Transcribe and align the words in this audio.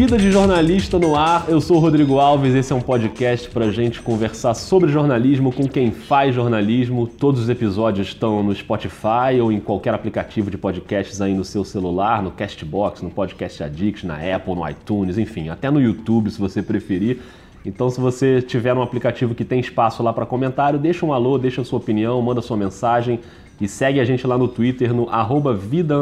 Vida 0.00 0.16
de 0.16 0.32
Jornalista 0.32 0.98
no 0.98 1.14
Ar. 1.14 1.44
Eu 1.46 1.60
sou 1.60 1.76
o 1.76 1.78
Rodrigo 1.78 2.18
Alves. 2.18 2.54
Esse 2.54 2.72
é 2.72 2.74
um 2.74 2.80
podcast 2.80 3.50
para 3.50 3.70
gente 3.70 4.00
conversar 4.00 4.54
sobre 4.54 4.90
jornalismo 4.90 5.52
com 5.52 5.68
quem 5.68 5.90
faz 5.90 6.34
jornalismo. 6.34 7.06
Todos 7.06 7.42
os 7.42 7.50
episódios 7.50 8.08
estão 8.08 8.42
no 8.42 8.54
Spotify 8.54 9.38
ou 9.42 9.52
em 9.52 9.60
qualquer 9.60 9.92
aplicativo 9.92 10.50
de 10.50 10.56
podcasts 10.56 11.20
aí 11.20 11.34
no 11.34 11.44
seu 11.44 11.66
celular, 11.66 12.22
no 12.22 12.30
Castbox, 12.30 13.02
no 13.02 13.10
Podcast 13.10 13.62
Addict, 13.62 14.06
na 14.06 14.14
Apple, 14.14 14.54
no 14.54 14.66
iTunes, 14.66 15.18
enfim, 15.18 15.50
até 15.50 15.70
no 15.70 15.78
YouTube, 15.78 16.30
se 16.30 16.40
você 16.40 16.62
preferir. 16.62 17.18
Então, 17.62 17.90
se 17.90 18.00
você 18.00 18.40
tiver 18.40 18.72
um 18.72 18.80
aplicativo 18.80 19.34
que 19.34 19.44
tem 19.44 19.60
espaço 19.60 20.02
lá 20.02 20.14
para 20.14 20.24
comentário, 20.24 20.78
deixa 20.78 21.04
um 21.04 21.12
alô, 21.12 21.36
deixa 21.36 21.60
a 21.60 21.64
sua 21.64 21.78
opinião, 21.78 22.22
manda 22.22 22.40
sua 22.40 22.56
mensagem 22.56 23.20
e 23.60 23.68
segue 23.68 24.00
a 24.00 24.04
gente 24.04 24.26
lá 24.26 24.38
no 24.38 24.48
Twitter, 24.48 24.94
no 24.94 25.08
arroba 25.10 25.54
vida 25.54 25.94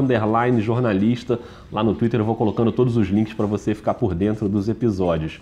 jornalista. 0.61 1.41
Lá 1.73 1.83
no 1.83 1.95
Twitter 1.95 2.21
eu 2.21 2.25
vou 2.25 2.37
colocando 2.37 2.71
todos 2.71 2.97
os 2.97 3.09
links 3.09 3.35
para 3.35 3.47
você 3.47 3.75
ficar 3.75 3.95
por 3.95 4.15
dentro 4.15 4.49
dos 4.49 4.69
episódios. 4.69 5.41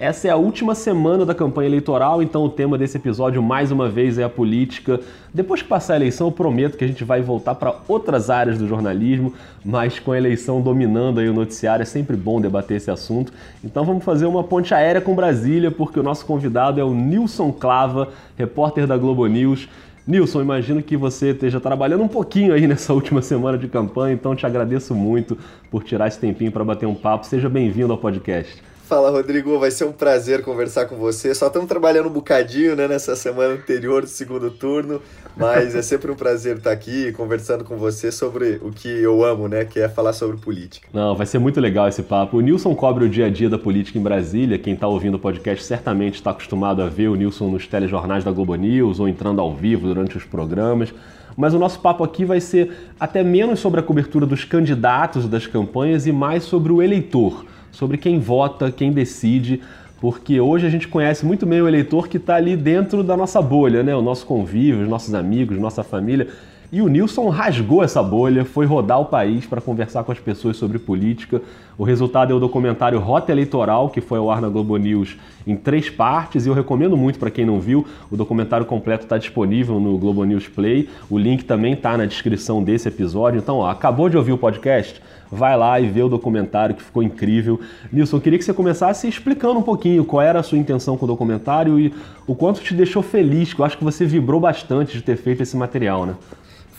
Essa 0.00 0.28
é 0.28 0.30
a 0.30 0.36
última 0.36 0.74
semana 0.74 1.26
da 1.26 1.34
campanha 1.34 1.68
eleitoral, 1.68 2.22
então 2.22 2.42
o 2.42 2.48
tema 2.48 2.78
desse 2.78 2.96
episódio 2.96 3.42
mais 3.42 3.70
uma 3.70 3.86
vez 3.86 4.16
é 4.16 4.24
a 4.24 4.30
política. 4.30 4.98
Depois 5.32 5.60
que 5.60 5.68
passar 5.68 5.92
a 5.92 5.96
eleição, 5.96 6.28
eu 6.28 6.32
prometo 6.32 6.78
que 6.78 6.84
a 6.84 6.88
gente 6.88 7.04
vai 7.04 7.20
voltar 7.20 7.54
para 7.54 7.74
outras 7.86 8.30
áreas 8.30 8.56
do 8.56 8.66
jornalismo, 8.66 9.34
mas 9.62 9.98
com 9.98 10.12
a 10.12 10.16
eleição 10.16 10.62
dominando 10.62 11.20
aí 11.20 11.28
o 11.28 11.34
noticiário 11.34 11.82
é 11.82 11.84
sempre 11.84 12.16
bom 12.16 12.40
debater 12.40 12.78
esse 12.78 12.90
assunto. 12.90 13.30
Então 13.62 13.84
vamos 13.84 14.02
fazer 14.02 14.24
uma 14.24 14.42
ponte 14.42 14.72
aérea 14.72 15.02
com 15.02 15.14
Brasília, 15.14 15.70
porque 15.70 16.00
o 16.00 16.02
nosso 16.02 16.24
convidado 16.24 16.80
é 16.80 16.82
o 16.82 16.94
Nilson 16.94 17.52
Clava, 17.52 18.08
repórter 18.38 18.86
da 18.86 18.96
Globo 18.96 19.26
News. 19.26 19.68
Nilson, 20.06 20.40
imagino 20.40 20.82
que 20.82 20.96
você 20.96 21.32
esteja 21.32 21.60
trabalhando 21.60 22.04
um 22.04 22.08
pouquinho 22.08 22.54
aí 22.54 22.66
nessa 22.66 22.94
última 22.94 23.20
semana 23.20 23.58
de 23.58 23.68
campanha, 23.68 24.14
então 24.14 24.34
te 24.34 24.46
agradeço 24.46 24.94
muito 24.94 25.36
por 25.70 25.84
tirar 25.84 26.08
esse 26.08 26.18
tempinho 26.18 26.50
para 26.50 26.64
bater 26.64 26.86
um 26.86 26.94
papo. 26.94 27.26
Seja 27.26 27.50
bem-vindo 27.50 27.92
ao 27.92 27.98
podcast. 27.98 28.69
Fala, 28.90 29.08
Rodrigo. 29.08 29.56
Vai 29.56 29.70
ser 29.70 29.84
um 29.84 29.92
prazer 29.92 30.42
conversar 30.42 30.86
com 30.86 30.96
você. 30.96 31.32
Só 31.32 31.46
estamos 31.46 31.68
trabalhando 31.68 32.08
um 32.08 32.12
bocadinho 32.12 32.74
né, 32.74 32.88
nessa 32.88 33.14
semana 33.14 33.54
anterior 33.54 34.02
do 34.02 34.08
segundo 34.08 34.50
turno, 34.50 35.00
mas 35.36 35.76
é 35.76 35.80
sempre 35.80 36.10
um 36.10 36.16
prazer 36.16 36.56
estar 36.56 36.72
aqui 36.72 37.12
conversando 37.12 37.62
com 37.62 37.76
você 37.76 38.10
sobre 38.10 38.58
o 38.60 38.72
que 38.72 38.88
eu 38.88 39.24
amo, 39.24 39.46
né, 39.46 39.64
que 39.64 39.78
é 39.78 39.88
falar 39.88 40.12
sobre 40.12 40.38
política. 40.38 40.88
Não, 40.92 41.14
vai 41.14 41.24
ser 41.24 41.38
muito 41.38 41.60
legal 41.60 41.86
esse 41.86 42.02
papo. 42.02 42.38
O 42.38 42.40
Nilson 42.40 42.74
cobre 42.74 43.04
o 43.04 43.08
dia 43.08 43.26
a 43.26 43.30
dia 43.30 43.48
da 43.48 43.56
política 43.56 43.96
em 43.96 44.02
Brasília. 44.02 44.58
Quem 44.58 44.74
está 44.74 44.88
ouvindo 44.88 45.14
o 45.14 45.20
podcast 45.20 45.64
certamente 45.64 46.16
está 46.16 46.32
acostumado 46.32 46.82
a 46.82 46.88
ver 46.88 47.06
o 47.06 47.14
Nilson 47.14 47.48
nos 47.48 47.68
telejornais 47.68 48.24
da 48.24 48.32
Globo 48.32 48.56
News 48.56 48.98
ou 48.98 49.08
entrando 49.08 49.40
ao 49.40 49.54
vivo 49.54 49.86
durante 49.86 50.16
os 50.16 50.24
programas. 50.24 50.92
Mas 51.36 51.54
o 51.54 51.60
nosso 51.60 51.78
papo 51.78 52.02
aqui 52.02 52.24
vai 52.24 52.40
ser 52.40 52.90
até 52.98 53.22
menos 53.22 53.60
sobre 53.60 53.78
a 53.78 53.84
cobertura 53.84 54.26
dos 54.26 54.44
candidatos 54.44 55.28
das 55.28 55.46
campanhas 55.46 56.08
e 56.08 56.12
mais 56.12 56.42
sobre 56.42 56.72
o 56.72 56.82
eleitor 56.82 57.44
sobre 57.70 57.96
quem 57.96 58.18
vota, 58.18 58.70
quem 58.70 58.92
decide, 58.92 59.60
porque 60.00 60.40
hoje 60.40 60.66
a 60.66 60.70
gente 60.70 60.88
conhece 60.88 61.26
muito 61.26 61.44
bem 61.44 61.60
o 61.60 61.68
eleitor 61.68 62.08
que 62.08 62.16
está 62.16 62.36
ali 62.36 62.56
dentro 62.56 63.02
da 63.02 63.16
nossa 63.16 63.42
bolha, 63.42 63.82
né? 63.82 63.94
O 63.94 64.00
nosso 64.00 64.24
convívio, 64.26 64.82
os 64.82 64.88
nossos 64.88 65.14
amigos, 65.14 65.58
nossa 65.58 65.82
família. 65.82 66.28
E 66.72 66.80
o 66.80 66.86
Nilson 66.86 67.28
rasgou 67.30 67.82
essa 67.82 68.00
bolha, 68.00 68.44
foi 68.44 68.64
rodar 68.64 69.00
o 69.00 69.06
país 69.06 69.44
para 69.44 69.60
conversar 69.60 70.04
com 70.04 70.12
as 70.12 70.20
pessoas 70.20 70.56
sobre 70.56 70.78
política. 70.78 71.42
O 71.76 71.82
resultado 71.82 72.32
é 72.32 72.36
o 72.36 72.38
documentário 72.38 73.00
Rota 73.00 73.32
Eleitoral, 73.32 73.88
que 73.90 74.00
foi 74.00 74.20
ao 74.20 74.30
ar 74.30 74.40
na 74.40 74.48
Globo 74.48 74.76
News 74.76 75.16
em 75.44 75.56
três 75.56 75.90
partes, 75.90 76.46
e 76.46 76.48
eu 76.48 76.54
recomendo 76.54 76.96
muito 76.96 77.18
para 77.18 77.28
quem 77.28 77.44
não 77.44 77.58
viu. 77.58 77.84
O 78.08 78.16
documentário 78.16 78.64
completo 78.66 79.02
está 79.02 79.18
disponível 79.18 79.80
no 79.80 79.98
Globo 79.98 80.22
News 80.22 80.46
Play. 80.46 80.88
O 81.10 81.18
link 81.18 81.44
também 81.44 81.72
está 81.72 81.96
na 81.96 82.04
descrição 82.04 82.62
desse 82.62 82.86
episódio. 82.86 83.38
Então, 83.38 83.56
ó, 83.56 83.68
acabou 83.68 84.08
de 84.08 84.16
ouvir 84.16 84.32
o 84.32 84.38
podcast? 84.38 85.02
Vai 85.28 85.56
lá 85.56 85.80
e 85.80 85.88
vê 85.88 86.02
o 86.02 86.08
documentário 86.08 86.76
que 86.76 86.82
ficou 86.82 87.02
incrível. 87.02 87.58
Nilson, 87.92 88.20
queria 88.20 88.38
que 88.38 88.44
você 88.44 88.54
começasse 88.54 89.08
explicando 89.08 89.58
um 89.58 89.62
pouquinho 89.62 90.04
qual 90.04 90.22
era 90.22 90.38
a 90.38 90.42
sua 90.44 90.58
intenção 90.58 90.96
com 90.96 91.04
o 91.04 91.08
documentário 91.08 91.80
e 91.80 91.92
o 92.28 92.34
quanto 92.34 92.60
te 92.60 92.74
deixou 92.74 93.02
feliz, 93.02 93.52
que 93.52 93.60
eu 93.60 93.64
acho 93.64 93.76
que 93.76 93.82
você 93.82 94.04
vibrou 94.04 94.40
bastante 94.40 94.92
de 94.92 95.02
ter 95.02 95.16
feito 95.16 95.42
esse 95.42 95.56
material, 95.56 96.06
né? 96.06 96.14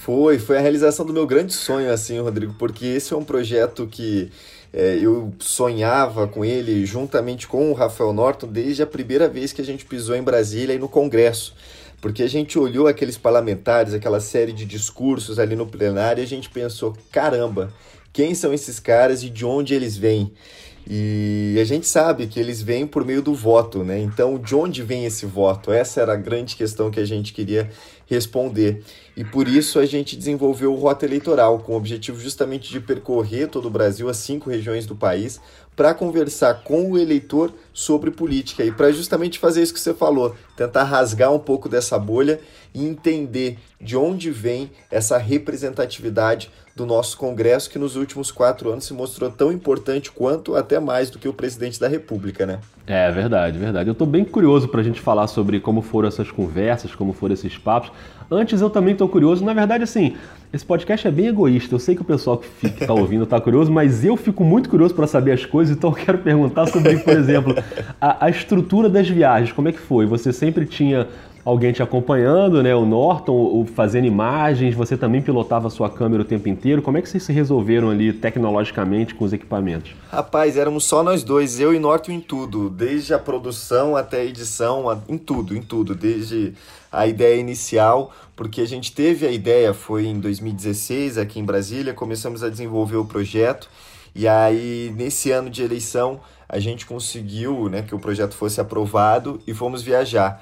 Foi, 0.01 0.39
foi 0.39 0.57
a 0.57 0.61
realização 0.61 1.05
do 1.05 1.13
meu 1.13 1.27
grande 1.27 1.53
sonho, 1.53 1.93
assim, 1.93 2.19
Rodrigo, 2.19 2.55
porque 2.57 2.87
esse 2.87 3.13
é 3.13 3.15
um 3.15 3.23
projeto 3.23 3.85
que 3.85 4.31
é, 4.73 4.97
eu 4.99 5.31
sonhava 5.37 6.27
com 6.27 6.43
ele 6.43 6.83
juntamente 6.87 7.47
com 7.47 7.69
o 7.69 7.73
Rafael 7.75 8.11
Norton 8.11 8.47
desde 8.47 8.81
a 8.81 8.87
primeira 8.87 9.29
vez 9.29 9.53
que 9.53 9.61
a 9.61 9.63
gente 9.63 9.85
pisou 9.85 10.15
em 10.15 10.23
Brasília 10.23 10.73
e 10.73 10.79
no 10.79 10.89
Congresso. 10.89 11.53
Porque 12.01 12.23
a 12.23 12.27
gente 12.27 12.57
olhou 12.57 12.87
aqueles 12.87 13.15
parlamentares, 13.15 13.93
aquela 13.93 14.19
série 14.19 14.51
de 14.51 14.65
discursos 14.65 15.37
ali 15.37 15.55
no 15.55 15.67
plenário 15.67 16.19
e 16.19 16.23
a 16.23 16.27
gente 16.27 16.49
pensou: 16.49 16.97
caramba, 17.11 17.71
quem 18.11 18.33
são 18.33 18.51
esses 18.51 18.79
caras 18.79 19.21
e 19.21 19.29
de 19.29 19.45
onde 19.45 19.75
eles 19.75 19.95
vêm? 19.95 20.33
E 20.89 21.57
a 21.61 21.63
gente 21.63 21.87
sabe 21.87 22.25
que 22.25 22.39
eles 22.39 22.61
vêm 22.61 22.87
por 22.87 23.05
meio 23.05 23.21
do 23.21 23.35
voto, 23.35 23.83
né? 23.83 23.99
Então, 23.99 24.39
de 24.39 24.55
onde 24.55 24.81
vem 24.81 25.05
esse 25.05 25.27
voto? 25.27 25.71
Essa 25.71 26.01
era 26.01 26.13
a 26.13 26.17
grande 26.17 26.55
questão 26.55 26.89
que 26.89 26.99
a 26.99 27.05
gente 27.05 27.33
queria 27.33 27.69
responder. 28.07 28.83
E 29.15 29.23
por 29.23 29.47
isso 29.47 29.77
a 29.77 29.85
gente 29.85 30.15
desenvolveu 30.15 30.73
o 30.73 30.77
Rota 30.77 31.05
Eleitoral, 31.05 31.59
com 31.59 31.73
o 31.73 31.77
objetivo 31.77 32.19
justamente 32.19 32.69
de 32.69 32.79
percorrer 32.79 33.49
todo 33.49 33.67
o 33.67 33.71
Brasil, 33.71 34.07
as 34.07 34.17
cinco 34.17 34.49
regiões 34.49 34.85
do 34.85 34.95
país, 34.95 35.39
para 35.75 35.93
conversar 35.93 36.63
com 36.63 36.91
o 36.91 36.97
eleitor 36.97 37.53
sobre 37.73 38.11
política. 38.11 38.63
E 38.63 38.71
para 38.71 38.91
justamente 38.91 39.39
fazer 39.39 39.61
isso 39.61 39.73
que 39.73 39.79
você 39.79 39.93
falou, 39.93 40.35
tentar 40.55 40.83
rasgar 40.83 41.33
um 41.33 41.39
pouco 41.39 41.67
dessa 41.67 41.99
bolha 41.99 42.39
e 42.73 42.85
entender 42.85 43.57
de 43.79 43.97
onde 43.97 44.31
vem 44.31 44.71
essa 44.89 45.17
representatividade 45.17 46.51
do 46.75 46.85
nosso 46.85 47.17
Congresso, 47.17 47.69
que 47.69 47.77
nos 47.77 47.95
últimos 47.95 48.31
quatro 48.31 48.71
anos 48.71 48.85
se 48.85 48.93
mostrou 48.93 49.29
tão 49.29 49.51
importante 49.51 50.11
quanto, 50.11 50.55
até 50.55 50.79
mais 50.79 51.09
do 51.09 51.19
que 51.19 51.27
o 51.27 51.33
presidente 51.33 51.79
da 51.79 51.87
República, 51.87 52.45
né? 52.45 52.59
É 52.87 53.11
verdade, 53.11 53.57
verdade. 53.57 53.89
Eu 53.89 53.93
estou 53.93 54.07
bem 54.07 54.25
curioso 54.25 54.67
para 54.67 54.81
a 54.81 54.83
gente 54.83 54.99
falar 54.99 55.27
sobre 55.27 55.59
como 55.59 55.81
foram 55.81 56.07
essas 56.07 56.31
conversas, 56.31 56.95
como 56.95 57.13
foram 57.13 57.33
esses 57.33 57.57
papos. 57.57 57.91
Antes 58.29 58.61
eu 58.61 58.69
também 58.69 58.93
estou 58.93 59.07
curioso. 59.07 59.43
Na 59.45 59.53
verdade, 59.53 59.83
assim, 59.83 60.15
esse 60.51 60.65
podcast 60.65 61.07
é 61.07 61.11
bem 61.11 61.27
egoísta. 61.27 61.75
Eu 61.75 61.79
sei 61.79 61.95
que 61.95 62.01
o 62.01 62.05
pessoal 62.05 62.39
que 62.59 62.67
está 62.67 62.93
ouvindo 62.93 63.23
está 63.23 63.39
curioso, 63.39 63.71
mas 63.71 64.03
eu 64.03 64.17
fico 64.17 64.43
muito 64.43 64.69
curioso 64.69 64.93
para 64.95 65.07
saber 65.07 65.33
as 65.33 65.45
coisas, 65.45 65.75
então 65.75 65.91
eu 65.91 65.95
quero 65.95 66.17
perguntar 66.17 66.65
sobre, 66.67 66.97
por 66.99 67.13
exemplo, 67.13 67.55
a, 67.99 68.25
a 68.25 68.29
estrutura 68.29 68.89
das 68.89 69.07
viagens. 69.07 69.51
Como 69.51 69.69
é 69.69 69.71
que 69.71 69.79
foi? 69.79 70.05
Você 70.05 70.33
sempre 70.33 70.65
tinha 70.65 71.07
alguém 71.43 71.71
te 71.71 71.81
acompanhando, 71.81 72.61
né? 72.61 72.75
O 72.75 72.85
Norton, 72.85 73.31
o, 73.31 73.65
fazendo 73.65 74.05
imagens, 74.05 74.75
você 74.75 74.95
também 74.95 75.21
pilotava 75.21 75.69
sua 75.69 75.89
câmera 75.89 76.21
o 76.21 76.25
tempo 76.25 76.47
inteiro. 76.47 76.81
Como 76.81 76.97
é 76.97 77.01
que 77.01 77.09
vocês 77.09 77.23
se 77.23 77.33
resolveram 77.33 77.89
ali 77.89 78.13
tecnologicamente 78.13 79.15
com 79.15 79.25
os 79.25 79.33
equipamentos? 79.33 79.93
Rapaz, 80.09 80.57
éramos 80.57 80.83
só 80.83 81.03
nós 81.03 81.23
dois, 81.23 81.59
eu 81.59 81.73
e 81.73 81.79
Norton 81.79 82.11
em 82.11 82.21
tudo, 82.21 82.69
desde 82.69 83.13
a 83.13 83.19
produção 83.19 83.95
até 83.95 84.21
a 84.21 84.25
edição, 84.25 85.01
em 85.07 85.17
tudo, 85.17 85.55
em 85.55 85.61
tudo, 85.61 85.95
desde 85.95 86.53
a 86.91 87.07
ideia 87.07 87.39
inicial, 87.39 88.13
porque 88.35 88.61
a 88.61 88.67
gente 88.67 88.91
teve 88.91 89.25
a 89.25 89.31
ideia, 89.31 89.73
foi 89.73 90.05
em 90.05 90.19
2016 90.19 91.17
aqui 91.17 91.39
em 91.39 91.45
Brasília, 91.45 91.93
começamos 91.93 92.43
a 92.43 92.49
desenvolver 92.49 92.97
o 92.97 93.05
projeto. 93.05 93.69
E 94.13 94.27
aí, 94.27 94.93
nesse 94.97 95.31
ano 95.31 95.49
de 95.49 95.63
eleição, 95.63 96.19
a 96.49 96.59
gente 96.59 96.85
conseguiu 96.85 97.69
né, 97.69 97.81
que 97.81 97.95
o 97.95 97.99
projeto 97.99 98.33
fosse 98.33 98.59
aprovado 98.59 99.41
e 99.47 99.53
fomos 99.53 99.81
viajar 99.81 100.41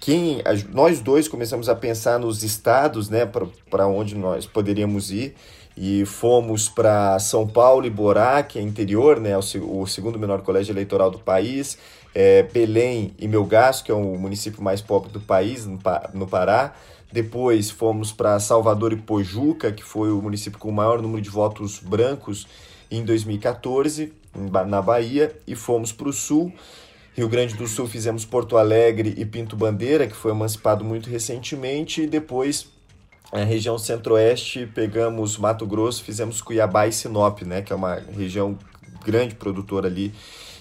quem 0.00 0.42
nós 0.72 1.00
dois 1.00 1.26
começamos 1.26 1.68
a 1.68 1.74
pensar 1.74 2.18
nos 2.18 2.42
estados, 2.42 3.08
né, 3.08 3.28
para 3.70 3.86
onde 3.86 4.14
nós 4.14 4.46
poderíamos 4.46 5.10
ir. 5.10 5.34
E 5.76 6.04
fomos 6.04 6.68
para 6.68 7.18
São 7.20 7.46
Paulo 7.46 7.86
e 7.86 7.90
Borá, 7.90 8.42
que 8.42 8.58
é 8.58 8.62
interior, 8.62 9.20
né, 9.20 9.36
o, 9.36 9.80
o 9.80 9.86
segundo 9.86 10.18
menor 10.18 10.42
colégio 10.42 10.72
eleitoral 10.72 11.08
do 11.08 11.20
país, 11.20 11.78
é, 12.12 12.42
Belém 12.42 13.14
e 13.16 13.28
Melgaço, 13.28 13.84
que 13.84 13.92
é 13.92 13.94
o 13.94 14.18
município 14.18 14.60
mais 14.60 14.80
pobre 14.80 15.12
do 15.12 15.20
país, 15.20 15.66
no, 15.66 15.78
no 16.14 16.26
Pará. 16.26 16.74
Depois 17.12 17.70
fomos 17.70 18.10
para 18.10 18.40
Salvador 18.40 18.92
e 18.92 18.96
Pojuca, 18.96 19.70
que 19.70 19.84
foi 19.84 20.10
o 20.10 20.20
município 20.20 20.58
com 20.58 20.68
o 20.68 20.72
maior 20.72 21.00
número 21.00 21.22
de 21.22 21.30
votos 21.30 21.78
brancos 21.78 22.46
em 22.90 23.04
2014, 23.04 24.12
na 24.66 24.82
Bahia, 24.82 25.34
e 25.46 25.54
fomos 25.54 25.92
para 25.92 26.08
o 26.08 26.12
sul 26.12 26.52
Rio 27.18 27.28
Grande 27.28 27.56
do 27.56 27.66
Sul 27.66 27.88
fizemos 27.88 28.24
Porto 28.24 28.56
Alegre 28.56 29.12
e 29.16 29.26
Pinto 29.26 29.56
Bandeira, 29.56 30.06
que 30.06 30.14
foi 30.14 30.30
emancipado 30.30 30.84
muito 30.84 31.10
recentemente, 31.10 32.02
e 32.02 32.06
depois 32.06 32.68
a 33.32 33.42
região 33.42 33.76
centro-oeste 33.76 34.70
pegamos 34.72 35.36
Mato 35.36 35.66
Grosso, 35.66 36.04
fizemos 36.04 36.40
Cuiabá 36.40 36.86
e 36.86 36.92
Sinop, 36.92 37.42
né, 37.42 37.60
que 37.60 37.72
é 37.72 37.76
uma 37.76 37.96
região 37.96 38.56
grande 39.04 39.34
produtora 39.34 39.88
ali 39.88 40.14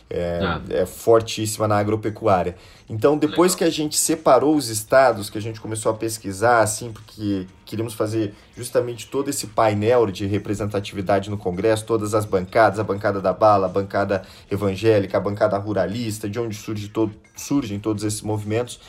é, 0.09 0.39
ah. 0.41 0.61
é, 0.69 0.85
fortíssima 0.85 1.67
na 1.67 1.77
agropecuária. 1.77 2.55
Então, 2.89 3.17
depois 3.17 3.53
Legal. 3.53 3.57
que 3.57 3.63
a 3.65 3.69
gente 3.69 3.97
separou 3.97 4.55
os 4.55 4.69
estados, 4.69 5.29
que 5.29 5.37
a 5.37 5.41
gente 5.41 5.59
começou 5.59 5.91
a 5.91 5.95
pesquisar, 5.95 6.61
assim, 6.61 6.91
porque 6.91 7.45
queríamos 7.65 7.93
fazer 7.93 8.33
justamente 8.55 9.07
todo 9.07 9.29
esse 9.29 9.47
painel 9.47 10.07
de 10.07 10.25
representatividade 10.25 11.29
no 11.29 11.37
Congresso, 11.37 11.85
todas 11.85 12.13
as 12.13 12.23
bancadas, 12.23 12.79
a 12.79 12.83
bancada 12.83 13.19
da 13.19 13.33
bala, 13.33 13.65
a 13.65 13.69
bancada 13.69 14.23
evangélica, 14.49 15.17
a 15.17 15.21
bancada 15.21 15.57
ruralista, 15.57 16.29
de 16.29 16.39
onde 16.39 16.55
surge 16.55 16.87
todo, 16.87 17.13
surgem 17.35 17.77
todos 17.77 18.03
esses 18.05 18.21
movimentos. 18.21 18.79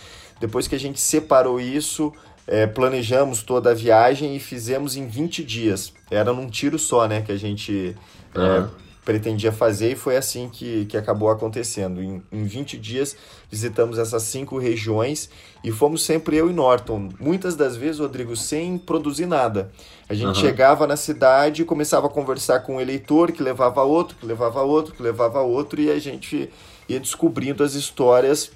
Depois 0.41 0.69
que 0.69 0.77
a 0.77 0.81
gente 0.81 1.01
separou 1.01 1.61
isso, 1.61 2.13
é, 2.47 2.69
planejamos 2.69 3.43
toda 3.43 3.73
a 3.73 3.75
viagem 3.75 4.37
e 4.37 4.39
fizemos 4.39 4.97
em 4.97 5.09
20 5.09 5.43
dias. 5.43 5.93
Era 6.09 6.33
num 6.33 6.49
tiro 6.49 6.79
só, 6.79 7.09
né, 7.09 7.23
que 7.23 7.33
a 7.33 7.37
gente... 7.37 7.97
Uhum 8.37 8.88
pretendia 9.09 9.51
fazer 9.51 9.93
e 9.93 9.97
foi 9.97 10.19
assim 10.19 10.51
que, 10.51 10.85
que 10.85 10.95
acabou 10.95 11.31
acontecendo. 11.31 12.03
Em, 12.03 12.23
em 12.31 12.45
20 12.45 12.77
dias 12.77 13.17
visitamos 13.51 13.99
essas 13.99 14.25
cinco 14.25 14.59
regiões 14.59 15.31
e 15.65 15.73
fomos 15.73 16.03
sempre 16.03 16.37
eu 16.37 16.51
e 16.51 16.53
Norton. 16.53 17.09
Muitas 17.19 17.57
das 17.57 17.75
vezes, 17.75 18.01
Rodrigo, 18.01 18.37
sem 18.37 18.77
produzir 18.77 19.25
nada. 19.25 19.73
A 20.11 20.13
gente 20.13 20.27
uhum. 20.27 20.35
chegava 20.35 20.87
na 20.87 20.95
cidade 20.95 21.63
e 21.63 21.65
começava 21.65 22.07
a 22.07 22.11
conversar 22.11 22.61
com 22.61 22.75
o 22.75 22.77
um 22.77 22.81
eleitor, 22.83 23.33
que 23.33 23.43
levava 23.43 23.83
outro, 23.83 24.15
que 24.15 24.27
levava 24.27 24.61
outro, 24.61 24.95
que 24.95 25.03
levava 25.03 25.41
outro, 25.41 25.81
e 25.81 25.91
a 25.91 25.99
gente 25.99 26.51
ia 26.87 27.01
descobrindo 27.01 27.65
as 27.65 27.73
histórias 27.73 28.51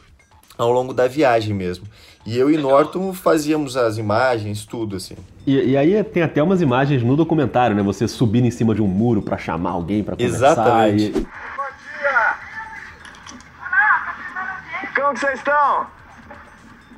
ao 0.59 0.71
longo 0.71 0.93
da 0.93 1.09
viagem 1.09 1.55
mesmo. 1.55 1.87
E 2.25 2.39
eu 2.39 2.51
e 2.51 2.57
Norton 2.57 3.13
fazíamos 3.13 3.77
as 3.77 3.99
imagens, 3.99 4.65
tudo 4.65 4.97
assim. 4.97 5.17
E, 5.45 5.73
e, 5.73 5.77
aí 5.77 6.05
tem 6.05 6.23
até 6.23 6.41
umas 6.41 6.61
imagens 6.61 7.03
no 7.03 7.17
documentário, 7.17 7.75
né? 7.75 7.83
Você 7.83 8.07
subindo 8.07 8.47
em 8.47 8.51
cima 8.51 8.75
de 8.75 8.83
um 8.83 8.87
muro 8.87 9.21
para 9.21 9.37
chamar 9.37 9.71
alguém 9.71 10.05
para 10.05 10.15
conversar. 10.15 10.53
Exatamente. 10.53 11.05
E... 11.05 11.11
Bom 11.11 11.67
dia! 11.99 12.35
Como 14.95 15.15
que 15.15 15.21
vocês 15.21 15.39
estão? 15.39 15.87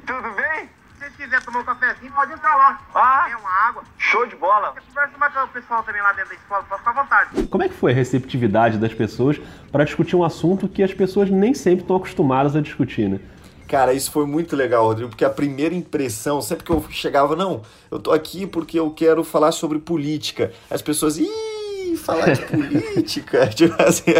Tudo 0.06 0.35
bem? 0.35 0.69
Se 0.93 0.99
vocês 0.99 1.17
quiserem 1.17 1.44
tomar 1.47 1.61
um 1.61 1.65
cafezinho, 1.65 2.12
pode 2.12 2.32
entrar 2.35 2.56
lá. 2.56 2.81
Ah, 2.94 3.25
tem 3.27 3.37
uma 3.37 3.69
água. 3.69 3.82
Show 3.97 4.27
de 4.27 4.37
bola. 4.37 4.75
Você 4.75 4.87
conversa 4.88 5.17
mais 5.17 5.32
com 5.32 5.41
o 5.41 5.49
pessoal 5.49 5.82
também 5.82 6.03
lá 6.03 6.12
dentro 6.12 6.29
da 6.29 6.35
escola, 6.35 6.62
pode 6.65 6.81
ficar 6.81 6.91
à 6.91 7.03
vontade. 7.03 7.47
Como 7.47 7.62
é 7.62 7.69
que 7.69 7.75
foi 7.75 7.93
a 7.93 7.94
receptividade 7.94 8.77
das 8.77 8.93
pessoas 8.93 9.41
para 9.73 9.85
discutir 9.85 10.17
um 10.17 10.23
assunto 10.23 10.69
que 10.69 10.82
as 10.82 10.93
pessoas 10.93 11.31
nem 11.31 11.55
sempre 11.55 11.81
estão 11.81 11.97
acostumadas 11.97 12.55
a 12.55 12.61
discutir, 12.61 13.09
né? 13.09 13.20
Cara, 13.66 13.94
isso 13.94 14.11
foi 14.11 14.26
muito 14.26 14.55
legal, 14.55 14.84
Rodrigo, 14.84 15.08
porque 15.11 15.25
a 15.25 15.31
primeira 15.31 15.75
impressão, 15.75 16.40
sempre 16.43 16.64
que 16.64 16.70
eu 16.70 16.84
chegava, 16.90 17.34
não, 17.34 17.62
eu 17.90 17.99
tô 17.99 18.12
aqui 18.12 18.46
porque 18.46 18.78
eu 18.78 18.90
quero 18.90 19.25
falar 19.25 19.52
sobre 19.52 19.78
política. 19.78 20.52
As 20.70 20.82
pessoas, 20.82 21.16
ih, 21.16 21.54
falar 21.96 22.32
de 22.32 22.43
política. 22.43 23.46
tipo 23.55 23.75
assim, 23.82 24.12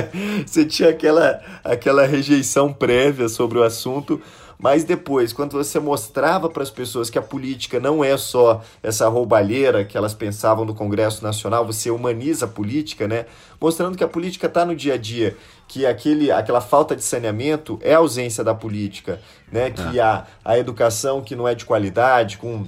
você 0.47 0.65
tinha 0.65 0.91
aquela, 0.91 1.41
aquela 1.63 2.07
rejeição 2.07 2.73
prévia 2.73 3.29
sobre 3.29 3.59
o 3.59 3.63
assunto. 3.63 4.21
Mas 4.59 4.85
depois, 4.85 5.33
quando 5.33 5.53
você 5.53 5.79
mostrava 5.79 6.49
para 6.49 6.63
as 6.63 6.71
pessoas 6.71 7.11
que 7.11 7.19
a 7.19 7.23
política 7.23 7.81
não 7.81 8.05
é 8.05 8.17
só 8.17 8.63
essa 8.83 9.09
roubalheira 9.09 9.85
que 9.85 9.97
elas 9.97 10.15
pensavam 10.15 10.65
no 10.65 10.75
Congresso 10.75 11.23
Nacional, 11.23 11.67
você 11.67 11.91
humaniza 11.91 12.47
a 12.47 12.49
política, 12.49 13.07
né? 13.07 13.27
Mostrando 13.61 13.99
que 13.99 14.05
a 14.05 14.09
política 14.09 14.47
está 14.47 14.65
no 14.65 14.75
dia 14.75 14.95
a 14.95 14.97
dia, 14.97 15.37
que 15.67 15.85
aquele, 15.85 16.31
aquela 16.31 16.61
falta 16.61 16.95
de 16.95 17.03
saneamento 17.03 17.79
é 17.83 17.95
ausência 17.95 18.45
da 18.45 18.55
política, 18.55 19.21
né? 19.51 19.71
Que 19.71 19.99
é. 19.99 20.03
a, 20.03 20.25
a 20.45 20.59
educação 20.59 21.21
que 21.21 21.35
não 21.35 21.49
é 21.49 21.55
de 21.55 21.65
qualidade, 21.65 22.39
com 22.39 22.67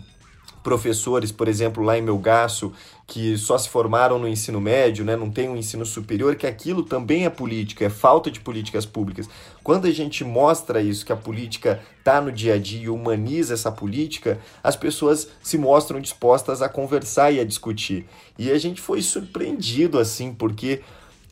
professores, 0.66 1.30
por 1.30 1.46
exemplo, 1.46 1.80
lá 1.80 1.96
em 1.96 2.02
Melgaço, 2.02 2.72
que 3.06 3.38
só 3.38 3.56
se 3.56 3.68
formaram 3.68 4.18
no 4.18 4.26
ensino 4.26 4.60
médio, 4.60 5.04
né, 5.04 5.14
não 5.14 5.30
tem 5.30 5.48
um 5.48 5.56
ensino 5.56 5.86
superior, 5.86 6.34
que 6.34 6.44
aquilo 6.44 6.82
também 6.82 7.24
é 7.24 7.30
política, 7.30 7.84
é 7.84 7.88
falta 7.88 8.32
de 8.32 8.40
políticas 8.40 8.84
públicas. 8.84 9.28
Quando 9.62 9.86
a 9.86 9.92
gente 9.92 10.24
mostra 10.24 10.82
isso, 10.82 11.06
que 11.06 11.12
a 11.12 11.16
política 11.16 11.80
está 12.00 12.20
no 12.20 12.32
dia 12.32 12.54
a 12.54 12.58
dia 12.58 12.82
e 12.82 12.88
humaniza 12.88 13.54
essa 13.54 13.70
política, 13.70 14.40
as 14.60 14.74
pessoas 14.74 15.28
se 15.40 15.56
mostram 15.56 16.00
dispostas 16.00 16.60
a 16.60 16.68
conversar 16.68 17.30
e 17.30 17.38
a 17.38 17.44
discutir. 17.44 18.04
E 18.36 18.50
a 18.50 18.58
gente 18.58 18.80
foi 18.80 19.00
surpreendido 19.02 20.00
assim, 20.00 20.34
porque 20.34 20.80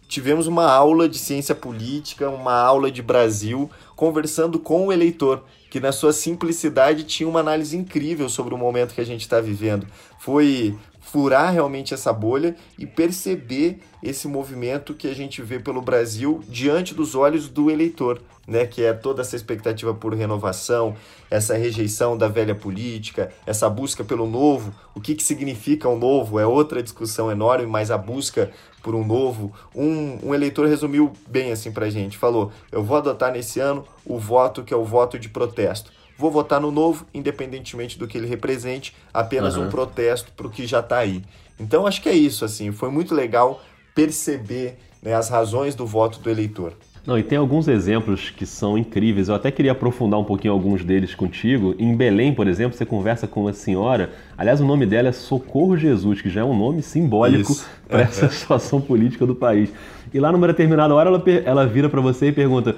tivemos 0.07 0.47
uma 0.47 0.71
aula 0.71 1.09
de 1.09 1.19
ciência 1.19 1.57
política, 1.57 2.31
uma 2.31 2.55
aula 2.55 2.89
de 2.89 3.03
Brasil, 3.03 3.69
conversando 3.97 4.61
com 4.61 4.87
o 4.87 4.93
eleitor 4.93 5.43
que 5.75 5.81
na 5.81 5.91
sua 5.91 6.13
simplicidade 6.13 7.03
tinha 7.03 7.29
uma 7.29 7.41
análise 7.41 7.77
incrível 7.77 8.29
sobre 8.29 8.55
o 8.55 8.57
momento 8.57 8.95
que 8.95 9.01
a 9.01 9.05
gente 9.05 9.23
está 9.23 9.41
vivendo. 9.41 9.89
Foi 10.21 10.79
furar 11.01 11.53
realmente 11.53 11.93
essa 11.93 12.13
bolha 12.13 12.55
e 12.79 12.87
perceber 12.87 13.81
esse 14.01 14.29
movimento 14.29 14.95
que 14.95 15.09
a 15.09 15.13
gente 15.13 15.43
vê 15.43 15.59
pelo 15.59 15.83
Brasil 15.83 16.41
diante 16.49 16.95
dos 16.95 17.17
olhos 17.17 17.49
do 17.49 17.73
eleitor, 17.73 18.23
né? 18.47 18.67
Que 18.67 18.85
é 18.85 18.93
toda 18.93 19.23
essa 19.23 19.37
expectativa 19.37 19.95
por 19.95 20.15
renovação, 20.15 20.95
essa 21.31 21.55
rejeição 21.57 22.17
da 22.17 22.29
velha 22.29 22.55
política, 22.55 23.33
essa 23.47 23.69
busca 23.69 24.05
pelo 24.05 24.27
novo. 24.27 24.73
O 24.95 25.01
que, 25.01 25.15
que 25.15 25.23
significa 25.23 25.89
o 25.89 25.95
um 25.95 25.99
novo 25.99 26.39
é 26.39 26.47
outra 26.47 26.83
discussão 26.83 27.31
enorme, 27.31 27.67
mas 27.67 27.91
a 27.91 27.99
busca 27.99 28.51
por 28.83 28.95
um 28.95 29.05
novo. 29.05 29.53
Um, 29.75 30.29
um 30.29 30.35
eleitor 30.35 30.69
resumiu 30.69 31.13
bem 31.27 31.51
assim 31.51 31.73
pra 31.73 31.91
gente, 31.91 32.19
falou: 32.19 32.53
"Eu 32.71 32.85
vou 32.85 32.97
adotar 32.97 33.33
nesse 33.33 33.59
ano 33.59 33.85
o 34.05 34.19
voto 34.19 34.63
que 34.63 34.75
é 34.75 34.77
o 34.77 34.85
voto 34.85 35.19
de 35.19 35.29
protesto. 35.29 35.93
Vou 36.17 36.31
votar 36.31 36.61
no 36.61 36.71
novo, 36.71 37.07
independentemente 37.13 37.99
do 37.99 38.07
que 38.07 38.17
ele 38.17 38.29
represente, 38.29 38.95
apenas 39.13 39.57
uhum. 39.57 39.65
um 39.65 39.69
protesto 39.69 40.31
para 40.33 40.47
o 40.47 40.51
que 40.51 40.67
já 40.67 40.81
está 40.81 40.99
aí". 40.99 41.25
Então 41.59 41.87
acho 41.87 42.03
que 42.03 42.09
é 42.09 42.15
isso 42.15 42.45
assim, 42.45 42.73
foi 42.73 42.91
muito 42.91 43.15
legal 43.15 43.61
perceber 43.95 44.77
né, 45.03 45.15
as 45.15 45.29
razões 45.29 45.75
do 45.75 45.87
voto 45.87 46.19
do 46.19 46.29
eleitor. 46.29 46.75
Não, 47.07 47.19
e 47.19 47.23
tem 47.23 47.37
alguns 47.37 47.69
exemplos 47.69 48.31
que 48.31 48.47
são 48.47 48.79
incríveis. 48.79 49.29
Eu 49.29 49.35
até 49.35 49.51
queria 49.51 49.73
aprofundar 49.73 50.19
um 50.19 50.25
pouquinho 50.25 50.55
alguns 50.55 50.83
deles 50.83 51.15
contigo. 51.15 51.75
Em 51.79 51.95
Belém, 51.95 52.33
por 52.33 52.49
exemplo, 52.49 52.77
você 52.77 52.87
conversa 52.87 53.27
com 53.27 53.43
uma 53.43 53.53
senhora. 53.53 54.13
Aliás, 54.39 54.59
o 54.59 54.65
nome 54.65 54.87
dela 54.87 55.09
é 55.09 55.13
Socorro 55.13 55.77
Jesus, 55.77 56.23
que 56.23 56.31
já 56.31 56.41
é 56.41 56.45
um 56.45 56.57
nome 56.57 56.81
simbólico 56.81 57.55
para 57.87 58.03
essa 58.03 58.31
situação 58.31 58.81
política 58.81 59.27
do 59.27 59.35
país. 59.35 59.71
E 60.15 60.19
lá 60.19 60.33
numa 60.33 60.47
determinada 60.47 60.95
hora 60.95 61.11
ela, 61.11 61.23
ela 61.45 61.67
vira 61.67 61.91
para 61.91 62.01
você 62.01 62.29
e 62.29 62.33
pergunta: 62.33 62.75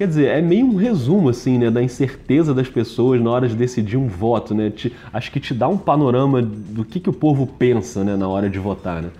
Quer 0.00 0.08
dizer, 0.08 0.28
é 0.28 0.40
meio 0.40 0.64
um 0.64 0.76
resumo, 0.76 1.28
assim, 1.28 1.58
né, 1.58 1.70
da 1.70 1.82
incerteza 1.82 2.54
das 2.54 2.66
pessoas 2.66 3.20
na 3.20 3.30
hora 3.30 3.46
de 3.46 3.54
decidir 3.54 3.98
um 3.98 4.08
voto, 4.08 4.54
né? 4.54 4.70
Te, 4.70 4.96
acho 5.12 5.30
que 5.30 5.38
te 5.38 5.52
dá 5.52 5.68
um 5.68 5.76
panorama 5.76 6.40
do 6.40 6.86
que, 6.86 6.98
que 6.98 7.10
o 7.10 7.12
povo 7.12 7.46
pensa, 7.46 8.02
né, 8.02 8.16
na 8.16 8.26
hora 8.26 8.48
de 8.48 8.58
votar, 8.58 9.02
né? 9.02 9.10